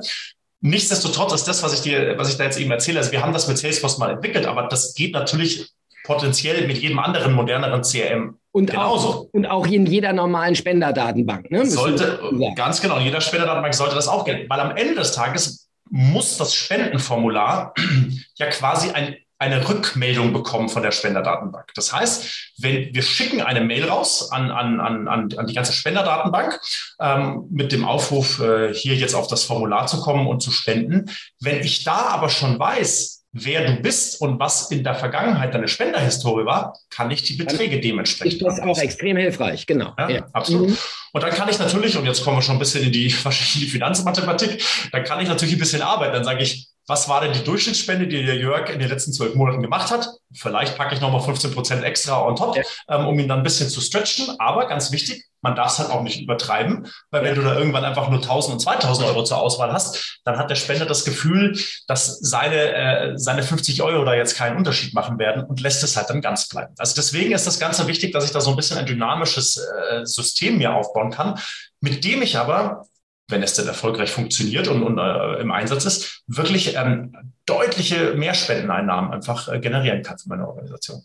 Nichtsdestotrotz 0.61 1.33
ist 1.33 1.47
das, 1.47 1.61
was 1.63 1.73
ich 1.73 1.81
dir, 1.81 2.17
was 2.17 2.29
ich 2.29 2.37
da 2.37 2.45
jetzt 2.45 2.59
eben 2.59 2.71
erzähle, 2.71 2.99
also 2.99 3.11
wir 3.11 3.21
haben 3.21 3.33
das 3.33 3.47
mit 3.47 3.57
Salesforce 3.57 3.97
mal 3.97 4.11
entwickelt, 4.11 4.45
aber 4.45 4.67
das 4.67 4.93
geht 4.93 5.13
natürlich 5.13 5.69
potenziell 6.03 6.65
mit 6.67 6.77
jedem 6.77 6.99
anderen 6.99 7.33
moderneren 7.33 7.81
CRM 7.81 8.37
Und 8.53 8.69
Genauso. 8.69 9.07
auch, 9.07 9.27
und 9.31 9.45
auch 9.45 9.65
in 9.65 9.85
jeder 9.85 10.11
normalen 10.11 10.55
Spenderdatenbank. 10.55 11.51
Ne? 11.51 11.65
Sollte, 11.65 12.19
ganz 12.55 12.81
genau, 12.81 12.97
in 12.97 13.05
jeder 13.05 13.21
Spenderdatenbank 13.21 13.73
sollte 13.73 13.95
das 13.95 14.07
auch 14.07 14.25
gelten. 14.25 14.49
Weil 14.49 14.59
am 14.59 14.75
Ende 14.75 14.95
des 14.95 15.13
Tages 15.13 15.69
muss 15.89 16.37
das 16.37 16.53
Spendenformular 16.53 17.73
ja 18.35 18.47
quasi 18.47 18.91
ein, 18.91 19.15
eine 19.41 19.67
Rückmeldung 19.67 20.33
bekommen 20.33 20.69
von 20.69 20.83
der 20.83 20.91
Spenderdatenbank. 20.91 21.71
Das 21.75 21.93
heißt, 21.93 22.53
wenn 22.59 22.93
wir 22.93 23.01
schicken 23.01 23.41
eine 23.41 23.61
Mail 23.61 23.85
raus 23.85 24.31
an, 24.31 24.51
an, 24.51 24.79
an, 24.79 25.07
an 25.07 25.47
die 25.47 25.53
ganze 25.53 25.73
Spenderdatenbank 25.73 26.59
ähm, 26.99 27.47
mit 27.49 27.71
dem 27.71 27.83
Aufruf, 27.83 28.39
äh, 28.39 28.73
hier 28.73 28.95
jetzt 28.95 29.15
auf 29.15 29.27
das 29.27 29.45
Formular 29.45 29.87
zu 29.87 29.99
kommen 30.01 30.27
und 30.27 30.41
zu 30.41 30.51
spenden. 30.51 31.09
Wenn 31.39 31.61
ich 31.61 31.83
da 31.83 32.09
aber 32.09 32.29
schon 32.29 32.59
weiß, 32.59 33.20
wer 33.33 33.65
du 33.65 33.81
bist 33.81 34.19
und 34.21 34.39
was 34.39 34.71
in 34.71 34.83
der 34.83 34.95
Vergangenheit 34.95 35.53
deine 35.53 35.67
Spenderhistorie 35.67 36.45
war, 36.45 36.77
kann 36.89 37.11
ich 37.11 37.23
die 37.23 37.33
Beträge 37.33 37.79
dementsprechend. 37.79 38.41
Das 38.41 38.57
ist 38.57 38.63
auch 38.63 38.77
extrem 38.77 39.17
hilfreich, 39.17 39.65
genau. 39.65 39.93
Ja, 39.97 40.09
ja. 40.09 40.27
Absolut. 40.33 40.69
Mhm. 40.69 40.77
Und 41.13 41.23
dann 41.23 41.31
kann 41.31 41.49
ich 41.49 41.59
natürlich, 41.59 41.97
und 41.97 42.05
jetzt 42.05 42.23
kommen 42.23 42.37
wir 42.37 42.41
schon 42.41 42.55
ein 42.55 42.59
bisschen 42.59 42.83
in 42.83 42.91
die, 42.91 43.07
in 43.25 43.59
die 43.61 43.67
Finanzmathematik, 43.67 44.63
dann 44.91 45.03
kann 45.03 45.21
ich 45.21 45.29
natürlich 45.29 45.55
ein 45.55 45.59
bisschen 45.59 45.81
arbeiten. 45.81 46.13
Dann 46.13 46.23
sage 46.23 46.43
ich, 46.43 46.70
was 46.91 47.07
war 47.07 47.21
denn 47.21 47.31
die 47.31 47.43
Durchschnittsspende, 47.45 48.05
die 48.05 48.25
der 48.25 48.35
Jörg 48.35 48.69
in 48.69 48.77
den 48.77 48.89
letzten 48.89 49.13
zwölf 49.13 49.33
Monaten 49.33 49.61
gemacht 49.61 49.91
hat? 49.91 50.09
Vielleicht 50.33 50.77
packe 50.77 50.93
ich 50.93 50.99
nochmal 50.99 51.21
15 51.21 51.53
Prozent 51.53 51.85
extra 51.85 52.21
on 52.21 52.35
top, 52.35 52.57
ähm, 52.89 53.07
um 53.07 53.17
ihn 53.17 53.29
dann 53.29 53.39
ein 53.39 53.43
bisschen 53.43 53.69
zu 53.69 53.79
stretchen. 53.79 54.35
Aber 54.39 54.67
ganz 54.67 54.91
wichtig, 54.91 55.23
man 55.39 55.55
darf 55.55 55.71
es 55.71 55.79
halt 55.79 55.89
auch 55.89 56.03
nicht 56.03 56.21
übertreiben, 56.21 56.91
weil 57.09 57.23
wenn 57.23 57.35
du 57.35 57.43
da 57.43 57.57
irgendwann 57.57 57.85
einfach 57.85 58.09
nur 58.09 58.19
1000 58.19 58.55
und 58.55 58.59
2000 58.59 59.07
Euro 59.07 59.23
zur 59.23 59.37
Auswahl 59.37 59.71
hast, 59.71 60.19
dann 60.25 60.37
hat 60.37 60.49
der 60.49 60.55
Spender 60.55 60.85
das 60.85 61.05
Gefühl, 61.05 61.57
dass 61.87 62.19
seine, 62.19 62.73
äh, 62.73 63.13
seine 63.15 63.43
50 63.43 63.81
Euro 63.83 64.03
da 64.03 64.13
jetzt 64.13 64.35
keinen 64.35 64.57
Unterschied 64.57 64.93
machen 64.93 65.17
werden 65.17 65.45
und 65.45 65.61
lässt 65.61 65.85
es 65.85 65.95
halt 65.95 66.09
dann 66.09 66.19
ganz 66.19 66.49
bleiben. 66.49 66.73
Also 66.77 66.93
deswegen 66.93 67.31
ist 67.31 67.47
das 67.47 67.57
Ganze 67.57 67.87
wichtig, 67.87 68.11
dass 68.11 68.25
ich 68.25 68.31
da 68.31 68.41
so 68.41 68.49
ein 68.49 68.57
bisschen 68.57 68.77
ein 68.77 68.85
dynamisches 68.85 69.55
äh, 69.55 70.05
System 70.05 70.57
mir 70.57 70.75
aufbauen 70.75 71.09
kann, 71.09 71.39
mit 71.79 72.03
dem 72.03 72.21
ich 72.21 72.37
aber 72.37 72.83
wenn 73.31 73.43
es 73.43 73.53
denn 73.53 73.67
erfolgreich 73.67 74.11
funktioniert 74.11 74.67
und, 74.67 74.83
und 74.83 74.97
äh, 74.97 75.41
im 75.41 75.51
Einsatz 75.51 75.85
ist, 75.85 76.23
wirklich 76.27 76.75
ähm, 76.75 77.33
deutliche 77.45 78.13
Mehrspendeneinnahmen 78.13 79.11
einfach 79.11 79.47
äh, 79.47 79.59
generieren 79.59 80.03
kann 80.03 80.17
für 80.17 80.29
meine 80.29 80.47
Organisation. 80.47 81.01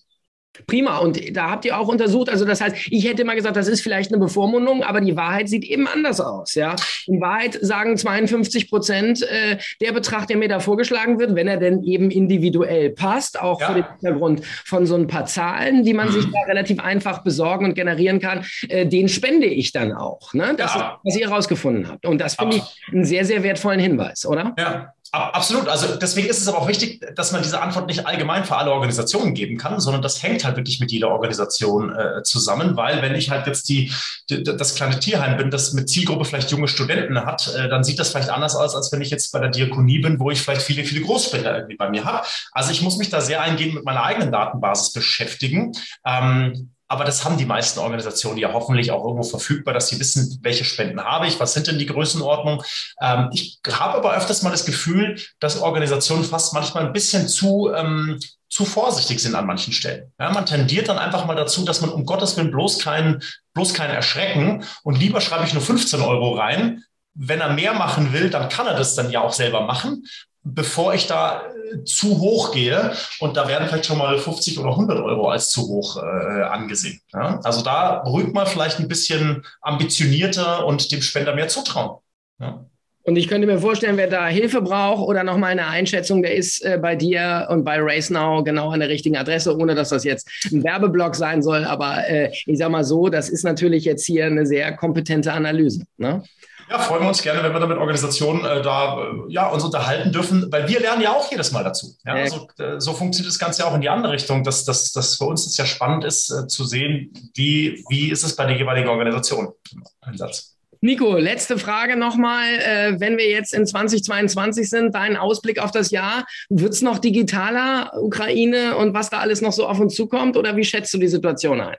Prima. 0.67 0.99
Und 0.99 1.37
da 1.37 1.51
habt 1.51 1.65
ihr 1.65 1.79
auch 1.79 1.89
untersucht, 1.89 2.29
also 2.29 2.45
das 2.45 2.61
heißt, 2.61 2.77
ich 2.91 3.07
hätte 3.07 3.25
mal 3.25 3.37
gesagt, 3.37 3.57
das 3.57 3.69
ist 3.69 3.81
vielleicht 3.81 4.13
eine 4.13 4.21
Bevormundung, 4.21 4.83
aber 4.83 5.01
die 5.01 5.17
Wahrheit 5.17 5.49
sieht 5.49 5.65
eben 5.65 5.87
anders 5.87 6.21
aus. 6.21 6.55
Ja? 6.55 6.77
In 7.07 7.21
Wahrheit 7.21 7.59
sagen 7.61 7.97
52 7.97 8.71
Prozent 8.71 9.23
äh, 9.23 9.59
der 9.81 9.93
Betrag, 9.93 10.27
der 10.27 10.37
mir 10.37 10.49
da 10.49 10.61
vorgeschlagen 10.61 11.19
wird, 11.19 11.35
wenn 11.35 11.49
er 11.49 11.57
denn 11.57 11.83
eben 11.83 12.11
individuell 12.11 12.91
passt, 12.91 13.41
auch 13.41 13.61
ja. 13.61 13.67
vor 13.67 13.75
dem 13.75 13.85
Hintergrund 14.01 14.45
von 14.65 14.87
so 14.87 14.95
ein 14.95 15.07
paar 15.07 15.27
Zahlen, 15.27 15.85
die 15.85 15.95
man 15.95 16.09
mhm. 16.09 16.13
sich 16.13 16.25
da 16.27 16.41
relativ 16.49 16.81
einfach 16.81 17.23
besorgen 17.23 17.67
und 17.67 17.75
generieren 17.75 18.21
kann, 18.21 18.45
äh, 18.69 18.87
den 18.87 19.09
spende 19.09 19.47
ich 19.47 19.73
dann 19.73 19.93
auch. 19.93 20.33
Ne? 20.35 20.55
Das 20.57 20.75
ja. 20.75 20.81
ist, 20.81 20.99
was 21.05 21.17
ihr 21.17 21.29
herausgefunden 21.29 21.89
habt. 21.89 22.07
Und 22.07 22.21
das 22.21 22.35
finde 22.35 22.57
ich 22.57 22.63
einen 22.93 23.05
sehr, 23.05 23.25
sehr 23.25 23.43
wertvollen 23.43 23.81
Hinweis, 23.81 24.27
oder? 24.27 24.55
Ja, 24.59 24.93
Absolut. 25.17 25.69
Also 25.69 25.97
deswegen 25.97 26.29
ist 26.29 26.41
es 26.41 26.49
aber 26.49 26.59
auch 26.59 26.69
wichtig, 26.69 27.01
dass 27.15 27.33
man 27.33 27.43
diese 27.43 27.61
Antwort 27.63 27.87
nicht 27.87 28.07
allgemein 28.07 28.45
für 28.45 28.57
alle 28.57 28.73
Organisationen 28.73 29.35
geben 29.35 29.57
kann, 29.57 29.81
sondern 29.81 30.03
das 30.03 30.23
hängt 30.23 30.45
halt 30.45 30.57
wirklich 30.57 30.81
mit 30.81 30.93
jeder 30.93 31.11
Organisation 31.11 31.95
äh, 31.95 32.23
zusammen, 32.23 32.77
weil 32.77 33.03
wenn 33.03 33.15
ich 33.15 33.31
halt 33.31 33.47
jetzt 33.47 33.69
die, 33.69 33.93
die, 34.29 34.43
das 34.43 34.75
kleine 34.75 34.99
Tierheim 34.99 35.37
bin, 35.37 35.51
das 35.51 35.73
mit 35.73 35.89
Zielgruppe 35.89 36.25
vielleicht 36.25 36.51
junge 36.51 36.69
Studenten 36.69 37.25
hat, 37.25 37.55
äh, 37.55 37.69
dann 37.69 37.85
sieht 37.85 37.99
das 37.99 38.11
vielleicht 38.11 38.31
anders 38.31 38.57
aus, 38.57 38.75
als 38.75 38.93
wenn 38.93 39.01
ich 39.01 39.11
jetzt 39.11 39.33
bei 39.33 39.39
der 39.39 39.51
Diakonie 39.51 40.01
bin, 40.01 40.21
wo 40.21 40.31
ich 40.31 40.41
vielleicht 40.41 40.63
viele, 40.63 40.85
viele 40.85 41.01
Großspender 41.03 41.57
irgendwie 41.57 41.77
bei 41.77 41.89
mir 41.89 42.05
habe. 42.05 42.27
Also 42.53 42.71
ich 42.71 42.83
muss 42.83 42.99
mich 42.99 43.09
da 43.09 43.21
sehr 43.21 43.41
eingehend 43.41 43.75
mit 43.75 43.85
meiner 43.85 44.03
eigenen 44.03 44.33
Datenbasis 44.33 44.93
beschäftigen. 44.93 45.73
Ähm, 46.05 46.71
aber 46.89 47.05
das 47.05 47.25
haben 47.25 47.37
die 47.37 47.47
meisten 47.47 47.81
Organisationen 47.81 48.39
ja 48.39 48.53
hoffentlich 48.53 48.91
auch 48.91 49.05
irgendwo 49.05 49.25
verfügbar, 49.25 49.75
dass 49.75 49.89
sie 49.89 49.99
wissen, 49.99 50.39
welche 50.43 50.65
Spenden 50.65 51.01
habe 51.01 51.27
ich, 51.27 51.41
was 51.41 51.53
sind 51.53 51.67
denn 51.67 51.79
die 51.79 51.87
Größenordnungen. 51.87 52.65
Ähm, 53.01 53.31
ich 53.33 53.59
habe 53.69 53.99
aber 53.99 54.17
öfters 54.17 54.43
mal 54.43 54.51
das 54.51 54.65
Gefühl, 54.65 55.21
dass 55.41 55.61
Organisationen 55.61 56.25
fast 56.25 56.55
manchmal 56.55 56.87
ein 56.87 56.93
bisschen 56.93 57.27
zu, 57.29 57.73
ähm, 57.75 58.21
zu 58.49 58.65
vorsichtig 58.65 59.21
sind 59.21 59.35
an 59.35 59.47
manchen 59.47 59.73
Stellen. 59.73 60.13
Ja, 60.21 60.31
man 60.31 60.47
tendiert 60.47 60.89
dann 60.89 60.99
einfach 60.99 61.27
mal 61.27 61.35
dazu, 61.35 61.65
dass 61.65 61.81
man 61.81 61.91
um 61.91 62.07
Gottes 62.07 62.37
Willen 62.37 62.53
bloß 62.53 62.79
keinen 62.79 63.23
bloß 63.55 63.75
keinen 63.75 63.95
erschrecken 63.95 64.65
und 64.83 64.99
lieber 64.99 65.21
schreibe 65.21 65.45
ich 65.45 65.55
nur 65.55 65.63
15 65.63 66.01
Euro 66.03 66.35
rein, 66.35 66.85
wenn 67.15 67.41
er 67.41 67.55
mehr 67.55 67.73
machen 67.73 68.13
will, 68.13 68.29
dann 68.29 68.51
kann 68.51 68.67
er 68.67 68.75
das 68.75 68.95
dann 68.95 69.11
ja 69.11 69.23
auch 69.23 69.33
selber 69.33 69.63
machen 69.63 70.05
bevor 70.47 70.95
ich 70.95 71.07
da 71.07 71.43
äh, 71.43 71.85
zu 71.85 72.21
hoch 72.21 72.53
gehe. 72.53 72.93
Und 73.21 73.37
da 73.37 73.49
werden 73.49 73.69
vielleicht 73.69 73.87
schon 73.87 73.99
mal 73.99 74.19
50 74.19 74.59
oder 74.59 74.71
100 74.71 75.01
Euro 75.01 75.29
als 75.29 75.51
zu 75.51 75.67
hoch 75.67 75.97
äh, 75.97 76.43
angesehen. 76.43 77.01
Ja? 77.13 77.41
Also 77.43 77.63
da 77.63 78.03
ruhig 78.03 78.33
mal 78.33 78.47
vielleicht 78.47 78.79
ein 78.79 78.89
bisschen 78.89 79.45
ambitionierter 79.61 80.65
und 80.67 80.91
dem 80.93 81.03
Spender 81.03 81.35
mehr 81.35 81.49
zutrauen. 81.49 81.99
Ja? 82.41 82.65
Und 83.03 83.15
ich 83.15 83.29
könnte 83.29 83.47
mir 83.47 83.61
vorstellen, 83.61 83.97
wer 83.97 84.09
da 84.09 84.27
Hilfe 84.27 84.61
braucht 84.61 85.07
oder 85.07 85.23
nochmal 85.23 85.53
eine 85.53 85.69
Einschätzung, 85.69 86.23
der 86.23 86.35
ist 86.35 86.65
äh, 86.65 86.77
bei 86.81 86.97
dir 86.97 87.47
und 87.51 87.65
bei 87.65 87.79
RaceNow 87.79 88.43
genau 88.43 88.71
an 88.71 88.81
der 88.81 88.89
richtigen 88.89 89.17
Adresse, 89.17 89.57
ohne 89.57 89.77
dass 89.77 89.91
das 89.91 90.03
jetzt 90.03 90.29
ein 90.51 90.65
Werbeblock 90.65 91.15
sein 91.15 91.41
soll. 91.41 91.65
Aber 91.65 92.09
äh, 92.09 92.33
ich 92.47 92.59
sage 92.59 92.73
mal 92.73 92.83
so, 92.83 93.09
das 93.09 93.29
ist 93.29 93.45
natürlich 93.45 93.85
jetzt 93.85 94.05
hier 94.05 94.27
eine 94.27 94.45
sehr 94.45 94.75
kompetente 94.75 95.33
Analyse. 95.33 95.85
Ne? 95.99 96.25
Ja, 96.69 96.81
freuen 96.81 97.03
wir 97.03 97.09
uns 97.09 97.23
gerne, 97.23 97.43
wenn 97.45 97.53
wir 97.53 97.61
da 97.61 97.67
mit 97.67 97.79
Organisationen 97.79 98.45
äh, 98.45 98.61
da 98.61 98.99
äh, 98.99 99.33
ja, 99.33 99.49
uns 99.49 99.63
unterhalten 99.63 100.11
dürfen, 100.11 100.51
weil 100.51 100.69
wir 100.69 100.81
lernen 100.81 101.01
ja 101.01 101.13
auch 101.13 101.31
jedes 101.31 101.53
Mal 101.53 101.63
dazu. 101.63 101.95
Ja, 102.05 102.15
also, 102.15 102.49
äh, 102.59 102.81
so 102.81 102.93
funktioniert 102.93 103.33
das 103.33 103.39
Ganze 103.39 103.63
ja 103.63 103.69
auch 103.69 103.75
in 103.75 103.81
die 103.81 103.89
andere 103.89 104.13
Richtung, 104.13 104.43
dass, 104.43 104.65
dass, 104.65 104.93
dass 104.93 105.15
für 105.15 105.25
uns 105.27 105.47
es 105.47 105.57
ja 105.57 105.65
spannend 105.65 106.05
ist, 106.05 106.31
äh, 106.31 106.49
zu 106.49 106.65
sehen, 106.65 107.13
wie, 107.35 107.85
wie 107.89 108.11
ist 108.11 108.25
es 108.25 108.35
bei 108.35 108.47
der 108.47 108.57
jeweiligen 108.57 108.89
Organisation 108.89 109.53
im 109.73 109.85
Einsatz. 110.01 110.57
Nico, 110.81 111.17
letzte 111.17 111.59
Frage 111.59 111.97
nochmal. 111.97 112.47
Äh, 112.59 113.01
wenn 113.01 113.17
wir 113.17 113.29
jetzt 113.29 113.55
in 113.55 113.67
2022 113.67 114.69
sind, 114.69 114.95
dein 114.95 115.17
Ausblick 115.17 115.61
auf 115.61 115.71
das 115.71 115.91
Jahr, 115.91 116.27
wird 116.49 116.73
es 116.73 116.83
noch 116.83 116.99
digitaler, 116.99 117.93
Ukraine 117.95 118.77
und 118.77 118.93
was 118.93 119.09
da 119.09 119.19
alles 119.19 119.41
noch 119.41 119.53
so 119.53 119.67
auf 119.67 119.79
uns 119.79 119.95
zukommt? 119.95 120.37
Oder 120.37 120.57
wie 120.57 120.65
schätzt 120.65 120.93
du 120.93 120.99
die 120.99 121.09
Situation 121.09 121.61
ein? 121.61 121.77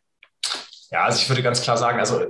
Ja, 0.92 1.04
also 1.04 1.20
ich 1.22 1.30
würde 1.30 1.44
ganz 1.44 1.62
klar 1.62 1.78
sagen, 1.78 2.00
also 2.00 2.22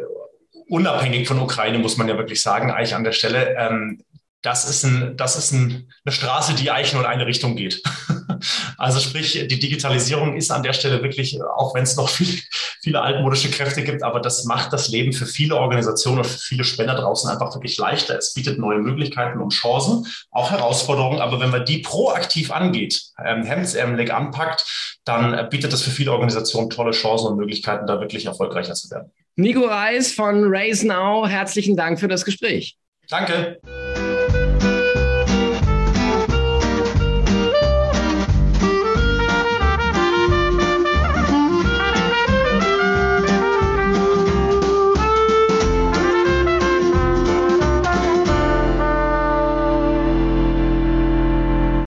unabhängig 0.70 1.28
von 1.28 1.40
Ukraine, 1.40 1.80
muss 1.80 1.98
man 1.98 2.08
ja 2.08 2.18
wirklich 2.18 2.42
sagen, 2.42 2.72
eigentlich 2.72 2.96
an 2.96 3.04
der 3.04 3.12
Stelle, 3.12 3.56
ähm, 3.58 4.02
das 4.44 4.70
ist, 4.70 4.84
ein, 4.84 5.18
das 5.18 5.36
ist 5.36 5.52
ein, 5.52 5.92
eine 6.06 6.14
Straße, 6.14 6.54
die 6.54 6.70
eigentlich 6.70 6.94
nur 6.94 7.02
in 7.02 7.10
eine 7.10 7.26
Richtung 7.26 7.56
geht. 7.56 7.82
also 8.78 9.00
sprich, 9.00 9.34
die 9.34 9.60
Digitalisierung 9.60 10.36
ist 10.36 10.52
an 10.52 10.64
der 10.64 10.74
Stelle 10.74 11.02
wirklich, 11.02 11.42
auch 11.42 11.74
wenn 11.74 11.84
es 11.84 11.96
noch 11.96 12.08
viel, 12.08 12.40
viele 12.82 13.02
altmodische 13.02 13.50
Kräfte 13.50 13.84
gibt, 13.84 14.04
aber 14.04 14.20
das 14.20 14.46
macht 14.46 14.72
das 14.72 14.90
Leben 14.90 15.12
für 15.12 15.26
viele 15.26 15.58
Organisationen 15.58 16.20
und 16.20 16.28
für 16.28 16.38
viele 16.38 16.64
Spender 16.64 16.96
draußen 16.96 17.30
einfach 17.30 17.54
wirklich 17.56 17.78
leichter. 17.78 18.18
Es 18.18 18.34
bietet 18.36 18.60
neue 18.60 18.78
Möglichkeiten 18.78 19.42
und 19.42 19.54
Chancen, 19.54 20.08
auch 20.30 20.52
Herausforderungen. 20.52 21.20
Aber 21.20 21.40
wenn 21.40 21.50
man 21.50 21.66
die 21.66 21.80
proaktiv 21.80 22.52
angeht, 22.52 23.02
ähm, 23.26 23.44
hemdsärmelig 23.44 24.14
anpackt, 24.14 24.98
dann 25.04 25.50
bietet 25.50 25.74
das 25.74 25.82
für 25.82 25.92
viele 25.92 26.12
Organisationen 26.12 26.70
tolle 26.70 26.92
Chancen 26.92 27.28
und 27.28 27.38
Möglichkeiten, 27.38 27.88
da 27.88 28.00
wirklich 28.00 28.28
erfolgreicher 28.28 28.76
zu 28.76 28.90
werden. 28.92 29.12
Nico 29.40 29.66
Reis 29.68 30.14
von 30.14 30.46
Raise 30.48 30.86
Now, 30.88 31.28
herzlichen 31.28 31.76
Dank 31.76 32.00
für 32.00 32.08
das 32.08 32.26
Gespräch. 32.26 32.76
Danke. 33.08 33.60